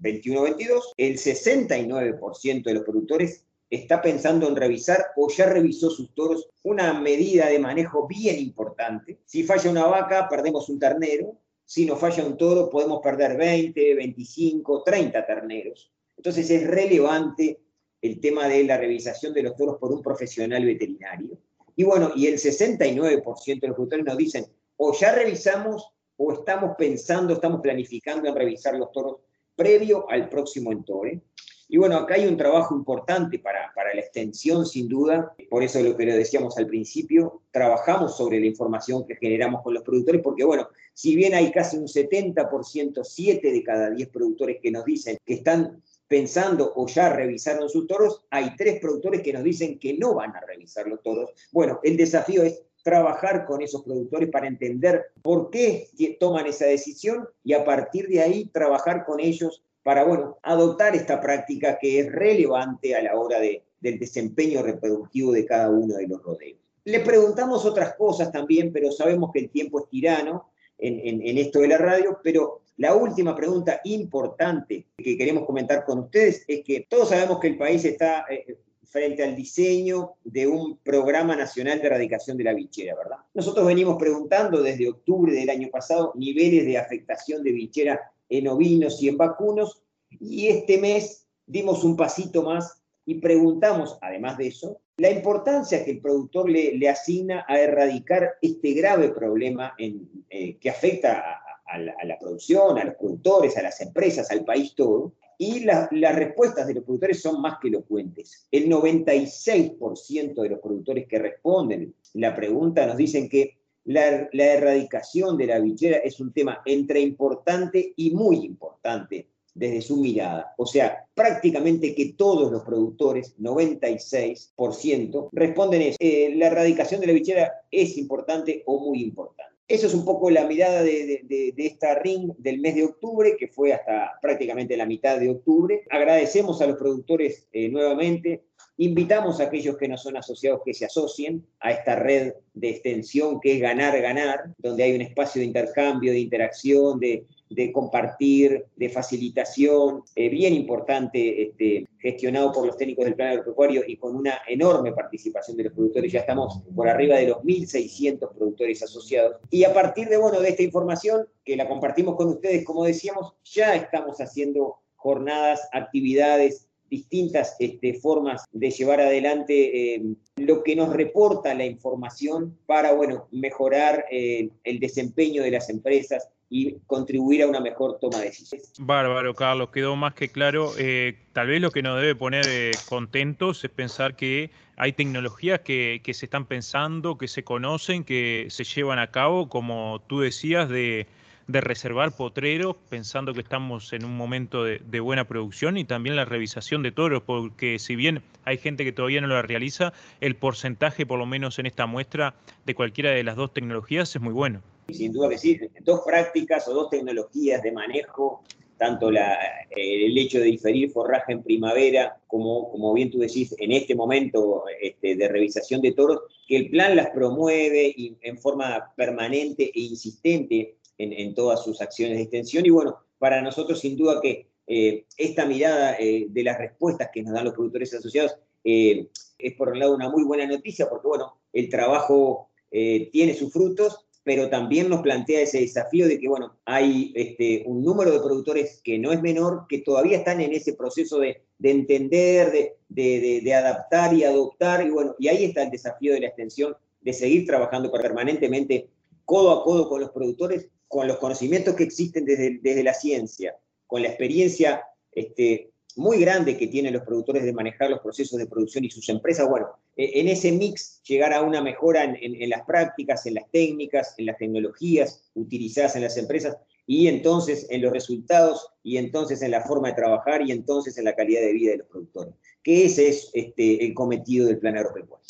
21-22, 0.00 0.60
eh, 0.96 1.08
el 1.08 1.18
69% 1.18 2.62
de 2.62 2.74
los 2.74 2.84
productores 2.84 3.44
está 3.68 4.00
pensando 4.00 4.48
en 4.48 4.56
revisar 4.56 5.06
o 5.16 5.28
ya 5.28 5.46
revisó 5.46 5.90
sus 5.90 6.14
toros, 6.14 6.48
una 6.62 7.00
medida 7.00 7.48
de 7.48 7.58
manejo 7.58 8.06
bien 8.06 8.38
importante. 8.38 9.18
Si 9.24 9.42
falla 9.42 9.70
una 9.70 9.86
vaca, 9.86 10.28
perdemos 10.28 10.68
un 10.68 10.78
ternero. 10.78 11.36
Si 11.64 11.84
nos 11.84 11.98
falla 11.98 12.24
un 12.24 12.36
toro, 12.36 12.70
podemos 12.70 13.00
perder 13.02 13.36
20, 13.36 13.96
25, 13.96 14.84
30 14.84 15.26
terneros. 15.26 15.90
Entonces 16.16 16.50
es 16.50 16.66
relevante 16.66 17.60
el 18.00 18.20
tema 18.20 18.48
de 18.48 18.64
la 18.64 18.76
revisación 18.76 19.32
de 19.32 19.42
los 19.42 19.56
toros 19.56 19.78
por 19.78 19.92
un 19.92 20.02
profesional 20.02 20.64
veterinario. 20.64 21.38
Y 21.74 21.84
bueno, 21.84 22.12
y 22.14 22.26
el 22.26 22.38
69% 22.38 23.60
de 23.60 23.68
los 23.68 23.76
productores 23.76 24.04
nos 24.04 24.16
dicen, 24.16 24.46
o 24.76 24.94
ya 24.94 25.14
revisamos 25.14 25.92
o 26.16 26.32
estamos 26.32 26.74
pensando, 26.78 27.34
estamos 27.34 27.60
planificando 27.60 28.28
en 28.28 28.34
revisar 28.34 28.74
los 28.76 28.90
toros 28.92 29.18
previo 29.54 30.08
al 30.10 30.28
próximo 30.28 30.72
entore. 30.72 31.22
Y 31.68 31.78
bueno, 31.78 31.96
acá 31.96 32.14
hay 32.14 32.26
un 32.26 32.36
trabajo 32.36 32.76
importante 32.76 33.40
para, 33.40 33.72
para 33.74 33.92
la 33.92 34.00
extensión, 34.00 34.64
sin 34.64 34.88
duda. 34.88 35.34
Por 35.50 35.64
eso 35.64 35.82
lo 35.82 35.96
que 35.96 36.06
le 36.06 36.16
decíamos 36.16 36.56
al 36.58 36.66
principio, 36.66 37.42
trabajamos 37.50 38.16
sobre 38.16 38.38
la 38.38 38.46
información 38.46 39.04
que 39.04 39.16
generamos 39.16 39.62
con 39.62 39.74
los 39.74 39.82
productores, 39.82 40.22
porque 40.22 40.44
bueno, 40.44 40.68
si 40.94 41.16
bien 41.16 41.34
hay 41.34 41.50
casi 41.50 41.76
un 41.76 41.88
70%, 41.88 43.02
7 43.02 43.52
de 43.52 43.62
cada 43.64 43.90
10 43.90 44.08
productores 44.10 44.58
que 44.62 44.70
nos 44.70 44.84
dicen 44.84 45.18
que 45.24 45.34
están 45.34 45.82
pensando 46.08 46.72
o 46.76 46.86
ya 46.86 47.08
revisaron 47.08 47.68
sus 47.68 47.86
toros, 47.86 48.24
hay 48.30 48.54
tres 48.56 48.80
productores 48.80 49.22
que 49.22 49.32
nos 49.32 49.42
dicen 49.42 49.78
que 49.78 49.94
no 49.94 50.14
van 50.14 50.34
a 50.36 50.40
revisar 50.40 50.86
los 50.86 51.02
toros. 51.02 51.30
Bueno, 51.52 51.80
el 51.82 51.96
desafío 51.96 52.42
es 52.42 52.62
trabajar 52.82 53.44
con 53.46 53.62
esos 53.62 53.82
productores 53.82 54.30
para 54.30 54.46
entender 54.46 55.06
por 55.20 55.50
qué 55.50 55.88
toman 56.20 56.46
esa 56.46 56.66
decisión 56.66 57.28
y 57.42 57.52
a 57.52 57.64
partir 57.64 58.06
de 58.08 58.22
ahí 58.22 58.48
trabajar 58.50 59.04
con 59.04 59.18
ellos 59.18 59.64
para, 59.82 60.04
bueno, 60.04 60.38
adoptar 60.42 60.94
esta 60.94 61.20
práctica 61.20 61.78
que 61.80 62.00
es 62.00 62.12
relevante 62.12 62.94
a 62.94 63.02
la 63.02 63.16
hora 63.16 63.40
de, 63.40 63.64
del 63.80 63.98
desempeño 63.98 64.62
reproductivo 64.62 65.32
de 65.32 65.44
cada 65.44 65.70
uno 65.70 65.94
de 65.94 66.06
los 66.06 66.22
rodeos. 66.22 66.58
Le 66.84 67.00
preguntamos 67.00 67.64
otras 67.64 67.94
cosas 67.96 68.30
también, 68.30 68.72
pero 68.72 68.92
sabemos 68.92 69.30
que 69.32 69.40
el 69.40 69.50
tiempo 69.50 69.80
es 69.80 69.88
tirano 69.88 70.50
en, 70.78 71.38
esto 71.38 71.60
de 71.60 71.68
la 71.68 71.78
radio, 71.78 72.18
pero 72.22 72.62
la 72.76 72.94
última 72.94 73.34
pregunta 73.34 73.80
importante 73.84 74.86
que 74.96 75.16
queremos 75.16 75.46
comentar 75.46 75.84
con 75.84 76.00
ustedes 76.00 76.44
es 76.46 76.62
que 76.64 76.86
todos 76.88 77.08
sabemos 77.08 77.40
que 77.40 77.48
el 77.48 77.56
país 77.56 77.84
está 77.84 78.26
eh, 78.28 78.58
frente 78.84 79.24
al 79.24 79.34
diseño 79.34 80.12
de 80.24 80.46
un 80.46 80.78
programa 80.78 81.36
nacional 81.36 81.80
de 81.80 81.86
erradicación 81.86 82.36
de 82.36 82.44
la 82.44 82.54
bichera, 82.54 82.94
¿verdad? 82.94 83.18
Nosotros 83.34 83.66
venimos 83.66 83.96
preguntando 83.98 84.62
desde 84.62 84.88
octubre 84.88 85.32
del 85.32 85.50
año 85.50 85.68
pasado 85.70 86.12
niveles 86.14 86.66
de 86.66 86.78
afectación 86.78 87.42
de 87.42 87.52
bichera 87.52 88.12
en 88.28 88.48
ovinos 88.48 89.02
y 89.02 89.08
en 89.08 89.16
vacunos, 89.16 89.82
Y 90.08 90.48
este 90.48 90.78
mes 90.78 91.26
dimos 91.46 91.84
un 91.84 91.96
pasito 91.96 92.42
más 92.42 92.80
y 93.06 93.14
preguntamos, 93.20 93.98
además 94.02 94.36
de 94.36 94.48
eso, 94.48 94.80
la 94.98 95.10
importancia 95.10 95.84
que 95.84 95.92
el 95.92 96.00
productor 96.00 96.50
le, 96.50 96.88
asigna 96.88 97.44
a 97.48 97.58
erradicar 97.60 98.34
este 98.42 98.72
grave 98.72 99.10
problema 99.10 99.74
eh, 99.78 100.56
que 100.58 100.70
afecta 100.70 101.40
a, 101.66 101.78
la, 101.78 102.18
producción, 102.18 102.78
a 102.78 102.84
los 102.84 102.96
productores, 102.96 103.56
a 103.56 103.62
las 103.62 103.80
empresas, 103.80 104.30
al 104.30 104.44
país 104.44 104.74
todo. 104.74 105.14
Y 105.38 105.60
las 105.60 105.90
respuestas 105.90 106.66
de 106.66 106.74
los 106.74 106.84
productores 106.84 107.20
son 107.20 107.42
más 107.42 107.58
que 107.60 107.68
elocuentes. 107.68 108.48
El 108.50 108.70
96% 108.70 110.42
de 110.42 110.48
los 110.48 110.60
productores 110.60 111.06
que 111.06 111.18
responden 111.18 111.94
la 112.14 112.34
pregunta 112.34 112.86
nos 112.86 112.96
dicen 112.96 113.28
que 113.28 113.58
la, 113.84 114.28
la 114.32 114.44
erradicación 114.44 115.36
de 115.36 115.46
la 115.46 115.60
bichera 115.60 115.98
es 115.98 116.18
un 116.20 116.32
tema 116.32 116.62
entre 116.64 117.00
importante 117.00 117.92
y 117.96 118.12
muy 118.12 118.36
importante 118.46 119.28
desde 119.56 119.80
su 119.82 119.96
mirada. 119.96 120.54
O 120.58 120.66
sea, 120.66 121.06
prácticamente 121.14 121.94
que 121.94 122.12
todos 122.12 122.52
los 122.52 122.62
productores, 122.62 123.36
96%, 123.38 125.28
responden 125.32 125.82
eso. 125.82 125.96
Eh, 125.98 126.34
la 126.36 126.48
erradicación 126.48 127.00
de 127.00 127.06
la 127.08 127.12
bichera 127.14 127.52
es 127.70 127.96
importante 127.96 128.62
o 128.66 128.78
muy 128.78 129.02
importante. 129.02 129.56
Eso 129.68 129.88
es 129.88 129.94
un 129.94 130.04
poco 130.04 130.30
la 130.30 130.46
mirada 130.46 130.84
de, 130.84 131.52
esta 131.56 131.98
ring 131.98 132.32
del 132.38 132.60
mes 132.60 132.76
de 132.76 132.84
octubre, 132.84 133.36
que 133.36 133.48
fue 133.48 133.72
hasta 133.72 134.12
prácticamente 134.22 134.76
la 134.76 134.86
mitad 134.86 135.18
de 135.18 135.30
octubre. 135.30 135.82
Agradecemos 135.90 136.60
a 136.62 136.68
los 136.68 136.76
productores 136.76 137.48
eh, 137.52 137.68
nuevamente. 137.68 138.44
Invitamos 138.76 139.40
a 139.40 139.44
aquellos 139.44 139.76
que 139.76 139.88
no 139.88 139.96
son 139.96 140.16
asociados 140.18 140.60
que 140.64 140.74
se 140.74 140.84
asocien 140.84 141.44
a 141.58 141.72
esta 141.72 141.96
red 141.96 142.34
de 142.54 142.68
extensión 142.68 143.40
que 143.40 143.54
es 143.54 143.60
ganar, 143.60 144.00
ganar, 144.00 144.54
donde 144.58 144.84
hay 144.84 144.94
un 144.94 145.00
espacio 145.00 145.40
de 145.40 145.46
intercambio, 145.46 146.12
de 146.12 146.20
interacción, 146.20 147.00
de, 147.00 147.26
de 147.48 147.72
compartir, 147.72 148.66
de 148.76 148.88
facilitación, 148.88 150.02
eh, 150.14 150.28
bien 150.28 150.54
importante, 150.54 151.42
este, 151.42 151.86
gestionado 151.98 152.52
por 152.52 152.66
los 152.66 152.76
técnicos 152.76 153.04
del 153.04 153.14
plan 153.14 153.30
agropecuario 153.30 153.82
y 153.86 153.96
con 153.96 154.16
una 154.16 154.40
enorme 154.48 154.92
participación 154.92 155.56
de 155.56 155.64
los 155.64 155.72
productores. 155.72 156.12
Ya 156.12 156.20
estamos 156.20 156.62
por 156.74 156.88
arriba 156.88 157.16
de 157.16 157.28
los 157.28 157.38
1.600 157.38 158.32
productores 158.34 158.82
asociados. 158.82 159.36
Y 159.50 159.64
a 159.64 159.72
partir 159.72 160.08
de, 160.08 160.16
bueno, 160.16 160.40
de 160.40 160.48
esta 160.48 160.62
información, 160.62 161.26
que 161.44 161.56
la 161.56 161.68
compartimos 161.68 162.16
con 162.16 162.28
ustedes, 162.28 162.64
como 162.64 162.84
decíamos, 162.84 163.34
ya 163.44 163.74
estamos 163.74 164.20
haciendo 164.20 164.76
jornadas, 164.96 165.68
actividades, 165.72 166.66
distintas 166.90 167.56
este, 167.58 167.94
formas 167.94 168.44
de 168.52 168.70
llevar 168.70 169.00
adelante 169.00 169.94
eh, 169.94 170.02
lo 170.36 170.62
que 170.62 170.76
nos 170.76 170.92
reporta 170.92 171.54
la 171.54 171.64
información 171.64 172.58
para 172.66 172.92
bueno, 172.92 173.28
mejorar 173.32 174.04
eh, 174.10 174.50
el 174.64 174.78
desempeño 174.78 175.42
de 175.42 175.50
las 175.50 175.68
empresas, 175.68 176.28
y 176.48 176.76
contribuir 176.86 177.42
a 177.42 177.48
una 177.48 177.60
mejor 177.60 177.98
toma 178.00 178.18
de 178.18 178.26
decisiones. 178.26 178.72
Bárbaro, 178.78 179.34
Carlos, 179.34 179.70
quedó 179.70 179.96
más 179.96 180.14
que 180.14 180.28
claro. 180.28 180.72
Eh, 180.78 181.18
tal 181.32 181.48
vez 181.48 181.60
lo 181.60 181.70
que 181.70 181.82
nos 181.82 182.00
debe 182.00 182.14
poner 182.14 182.44
eh, 182.48 182.70
contentos 182.88 183.64
es 183.64 183.70
pensar 183.70 184.14
que 184.14 184.50
hay 184.76 184.92
tecnologías 184.92 185.60
que, 185.60 186.00
que, 186.04 186.14
se 186.14 186.26
están 186.26 186.46
pensando, 186.46 187.18
que 187.18 187.28
se 187.28 187.42
conocen, 187.42 188.04
que 188.04 188.46
se 188.50 188.64
llevan 188.64 188.98
a 188.98 189.10
cabo, 189.10 189.48
como 189.48 190.02
tú 190.06 190.20
decías, 190.20 190.68
de, 190.68 191.06
de 191.48 191.60
reservar 191.60 192.12
potreros, 192.12 192.76
pensando 192.88 193.34
que 193.34 193.40
estamos 193.40 193.92
en 193.92 194.04
un 194.04 194.16
momento 194.16 194.62
de, 194.62 194.80
de, 194.84 195.00
buena 195.00 195.26
producción 195.26 195.76
y 195.76 195.84
también 195.84 196.14
la 196.14 196.24
revisación 196.24 196.82
de 196.82 196.92
toros, 196.92 197.22
porque 197.24 197.78
si 197.80 197.96
bien 197.96 198.22
hay 198.44 198.58
gente 198.58 198.84
que 198.84 198.92
todavía 198.92 199.20
no 199.20 199.26
lo 199.26 199.42
realiza, 199.42 199.92
el 200.20 200.36
porcentaje, 200.36 201.06
por 201.06 201.18
lo 201.18 201.26
menos 201.26 201.58
en 201.58 201.66
esta 201.66 201.86
muestra, 201.86 202.34
de 202.64 202.74
cualquiera 202.74 203.10
de 203.10 203.24
las 203.24 203.34
dos 203.34 203.52
tecnologías 203.52 204.14
es 204.14 204.22
muy 204.22 204.32
bueno. 204.32 204.62
Sin 204.88 205.12
duda 205.12 205.28
que 205.28 205.38
sí, 205.38 205.58
dos 205.82 206.00
prácticas 206.04 206.66
o 206.68 206.74
dos 206.74 206.90
tecnologías 206.90 207.62
de 207.62 207.72
manejo, 207.72 208.42
tanto 208.78 209.10
la, 209.10 209.38
el 209.70 210.16
hecho 210.16 210.38
de 210.38 210.44
diferir 210.44 210.90
forraje 210.90 211.32
en 211.32 211.42
primavera, 211.42 212.18
como, 212.26 212.70
como 212.70 212.92
bien 212.92 213.10
tú 213.10 213.18
decís, 213.18 213.54
en 213.58 213.72
este 213.72 213.94
momento 213.94 214.64
este, 214.80 215.16
de 215.16 215.28
revisación 215.28 215.80
de 215.80 215.92
toros, 215.92 216.20
que 216.46 216.56
el 216.56 216.70
plan 216.70 216.94
las 216.94 217.10
promueve 217.10 217.94
en 218.20 218.38
forma 218.38 218.92
permanente 218.96 219.64
e 219.74 219.80
insistente 219.80 220.76
en, 220.98 221.12
en, 221.12 221.34
todas 221.34 221.64
sus 221.64 221.80
acciones 221.80 222.16
de 222.16 222.22
extensión. 222.22 222.66
Y 222.66 222.70
bueno, 222.70 222.98
para 223.18 223.42
nosotros 223.42 223.80
sin 223.80 223.96
duda 223.96 224.20
que 224.20 224.48
eh, 224.66 225.06
esta 225.16 225.46
mirada 225.46 225.96
eh, 225.98 226.26
de 226.28 226.42
las 226.42 226.58
respuestas 226.58 227.10
que 227.12 227.22
nos 227.22 227.34
dan 227.34 227.44
los 227.44 227.54
productores 227.54 227.94
asociados 227.94 228.36
eh, 228.64 229.08
es 229.38 229.54
por 229.54 229.68
un 229.68 229.78
lado 229.78 229.94
una 229.94 230.10
muy 230.10 230.24
buena 230.24 230.46
noticia, 230.46 230.88
porque 230.88 231.06
bueno, 231.06 231.38
el 231.52 231.68
trabajo 231.68 232.50
tiene 232.68 233.32
sus 233.32 233.50
frutos 233.54 234.05
pero 234.26 234.50
también 234.50 234.88
nos 234.88 235.02
plantea 235.02 235.42
ese 235.42 235.60
desafío 235.60 236.08
de 236.08 236.18
que, 236.18 236.26
bueno, 236.26 236.56
hay 236.64 237.12
este, 237.14 237.62
un 237.64 237.84
número 237.84 238.10
de 238.10 238.18
productores 238.18 238.80
que 238.82 238.98
no 238.98 239.12
es 239.12 239.22
menor, 239.22 239.66
que 239.68 239.78
todavía 239.78 240.16
están 240.18 240.40
en 240.40 240.52
ese 240.52 240.72
proceso 240.72 241.20
de, 241.20 241.44
entender, 241.62 242.74
de, 242.88 243.54
adaptar 243.54 244.12
y 244.14 244.24
adoptar, 244.24 244.84
y 244.84 244.90
bueno, 244.90 245.14
y 245.20 245.28
ahí 245.28 245.44
está 245.44 245.62
el 245.62 245.70
desafío 245.70 246.12
de 246.12 246.18
la 246.18 246.26
extensión, 246.26 246.74
de 247.02 247.12
seguir 247.12 247.46
trabajando 247.46 247.92
permanentemente 247.92 248.88
codo 249.24 249.52
a 249.52 249.62
codo 249.62 249.88
con 249.88 250.00
los 250.00 250.10
productores, 250.10 250.70
con 250.88 251.06
los 251.06 251.18
conocimientos 251.18 251.76
que 251.76 251.84
existen 251.84 252.24
desde, 252.24 252.58
desde 252.60 252.82
la 252.82 252.94
ciencia, 252.94 253.54
con 253.86 254.02
la 254.02 254.08
experiencia 254.08 254.82
este, 255.12 255.70
muy 255.96 256.20
grande 256.20 256.56
que 256.56 256.66
tienen 256.66 256.92
los 256.92 257.02
productores 257.02 257.44
de 257.44 257.52
manejar 257.52 257.90
los 257.90 258.00
procesos 258.00 258.38
de 258.38 258.46
producción 258.46 258.84
y 258.84 258.90
sus 258.90 259.08
empresas, 259.08 259.48
bueno, 259.48 259.68
e, 259.96 260.20
en 260.20 260.28
ese 260.28 260.52
mix 260.52 261.02
llegar 261.04 261.32
a 261.32 261.42
una 261.42 261.62
mejora 261.62 262.04
en, 262.04 262.50
las 262.50 262.62
prácticas, 262.64 263.26
en 263.26 263.34
las 263.34 263.50
técnicas, 263.50 264.14
en 264.18 264.26
las 264.26 264.36
tecnologías 264.36 265.30
utilizadas 265.34 265.96
en 265.96 266.02
las 266.02 266.16
empresas 266.16 266.56
y 266.86 267.08
entonces 267.08 267.66
en 267.70 267.82
los 267.82 267.92
resultados 267.92 268.68
y 268.82 268.98
entonces 268.98 269.42
en 269.42 269.50
la 269.50 269.62
forma 269.62 269.88
de 269.88 269.94
trabajar 269.94 270.42
y 270.46 270.52
entonces 270.52 270.98
en 270.98 271.04
la 271.04 271.16
calidad 271.16 271.40
de 271.40 271.52
vida 271.52 271.70
de 271.72 271.78
los 271.78 271.88
productores, 271.88 272.34
que 272.62 272.84
ese 272.84 273.08
es 273.08 273.30
este, 273.32 273.84
el 273.84 273.94
cometido 273.94 274.46
del 274.46 274.58
plan 274.58 274.76
agropecuario. 274.76 275.24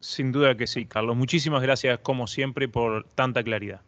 Sin 0.00 0.32
duda 0.32 0.56
que 0.56 0.66
sí, 0.66 0.86
Carlos. 0.86 1.16
Muchísimas 1.16 1.62
gracias, 1.62 2.00
como 2.00 2.26
siempre, 2.26 2.68
por 2.68 3.06
tanta 3.14 3.44
claridad. 3.44 3.82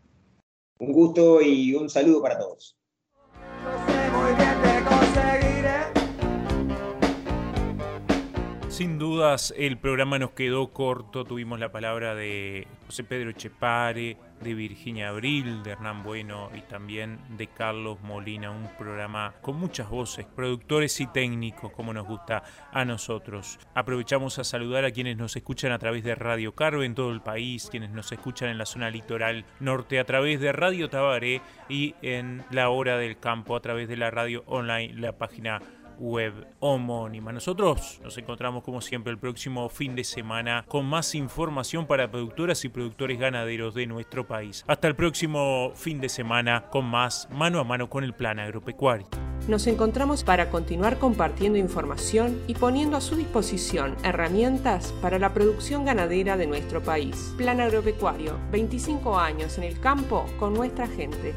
Un 0.78 0.92
gusto 0.92 1.40
y 1.40 1.74
un 1.74 1.88
saludo 1.88 2.22
para 2.22 2.38
todos. 2.38 2.76
Sin 8.74 8.98
dudas, 8.98 9.54
el 9.56 9.78
programa 9.78 10.18
nos 10.18 10.32
quedó 10.32 10.72
corto. 10.72 11.24
Tuvimos 11.24 11.60
la 11.60 11.70
palabra 11.70 12.16
de 12.16 12.66
José 12.86 13.04
Pedro 13.04 13.30
Chepare, 13.30 14.16
de 14.42 14.54
Virginia 14.54 15.10
Abril, 15.10 15.62
de 15.62 15.70
Hernán 15.70 16.02
Bueno 16.02 16.50
y 16.52 16.60
también 16.62 17.20
de 17.36 17.46
Carlos 17.46 18.00
Molina. 18.02 18.50
Un 18.50 18.68
programa 18.76 19.32
con 19.42 19.60
muchas 19.60 19.88
voces, 19.88 20.26
productores 20.26 21.00
y 21.00 21.06
técnicos, 21.06 21.70
como 21.70 21.94
nos 21.94 22.04
gusta 22.04 22.42
a 22.72 22.84
nosotros. 22.84 23.60
Aprovechamos 23.76 24.40
a 24.40 24.44
saludar 24.44 24.84
a 24.84 24.90
quienes 24.90 25.16
nos 25.16 25.36
escuchan 25.36 25.70
a 25.70 25.78
través 25.78 26.02
de 26.02 26.16
Radio 26.16 26.56
Carve 26.56 26.84
en 26.84 26.96
todo 26.96 27.12
el 27.12 27.20
país, 27.20 27.68
quienes 27.70 27.90
nos 27.90 28.10
escuchan 28.10 28.48
en 28.48 28.58
la 28.58 28.66
zona 28.66 28.90
litoral 28.90 29.44
norte 29.60 30.00
a 30.00 30.04
través 30.04 30.40
de 30.40 30.50
Radio 30.50 30.90
Tabaré 30.90 31.42
y 31.68 31.94
en 32.02 32.44
la 32.50 32.70
hora 32.70 32.98
del 32.98 33.20
campo 33.20 33.54
a 33.54 33.60
través 33.60 33.86
de 33.86 33.96
la 33.96 34.10
radio 34.10 34.42
online, 34.48 34.94
la 34.94 35.12
página 35.12 35.62
web 35.98 36.46
homónima. 36.60 37.32
Nosotros 37.32 38.00
nos 38.02 38.16
encontramos 38.18 38.62
como 38.62 38.80
siempre 38.80 39.12
el 39.12 39.18
próximo 39.18 39.68
fin 39.68 39.94
de 39.94 40.04
semana 40.04 40.64
con 40.68 40.86
más 40.86 41.14
información 41.14 41.86
para 41.86 42.10
productoras 42.10 42.64
y 42.64 42.68
productores 42.68 43.18
ganaderos 43.18 43.74
de 43.74 43.86
nuestro 43.86 44.26
país. 44.26 44.64
Hasta 44.66 44.88
el 44.88 44.96
próximo 44.96 45.72
fin 45.74 46.00
de 46.00 46.08
semana 46.08 46.64
con 46.70 46.84
más 46.84 47.28
mano 47.30 47.60
a 47.60 47.64
mano 47.64 47.88
con 47.88 48.04
el 48.04 48.14
plan 48.14 48.38
agropecuario. 48.38 49.06
Nos 49.48 49.66
encontramos 49.66 50.24
para 50.24 50.48
continuar 50.48 50.98
compartiendo 50.98 51.58
información 51.58 52.40
y 52.46 52.54
poniendo 52.54 52.96
a 52.96 53.02
su 53.02 53.14
disposición 53.14 53.94
herramientas 54.02 54.94
para 55.02 55.18
la 55.18 55.34
producción 55.34 55.84
ganadera 55.84 56.38
de 56.38 56.46
nuestro 56.46 56.82
país. 56.82 57.34
Plan 57.36 57.60
agropecuario, 57.60 58.38
25 58.50 59.18
años 59.18 59.58
en 59.58 59.64
el 59.64 59.78
campo 59.80 60.24
con 60.38 60.54
nuestra 60.54 60.86
gente. 60.86 61.34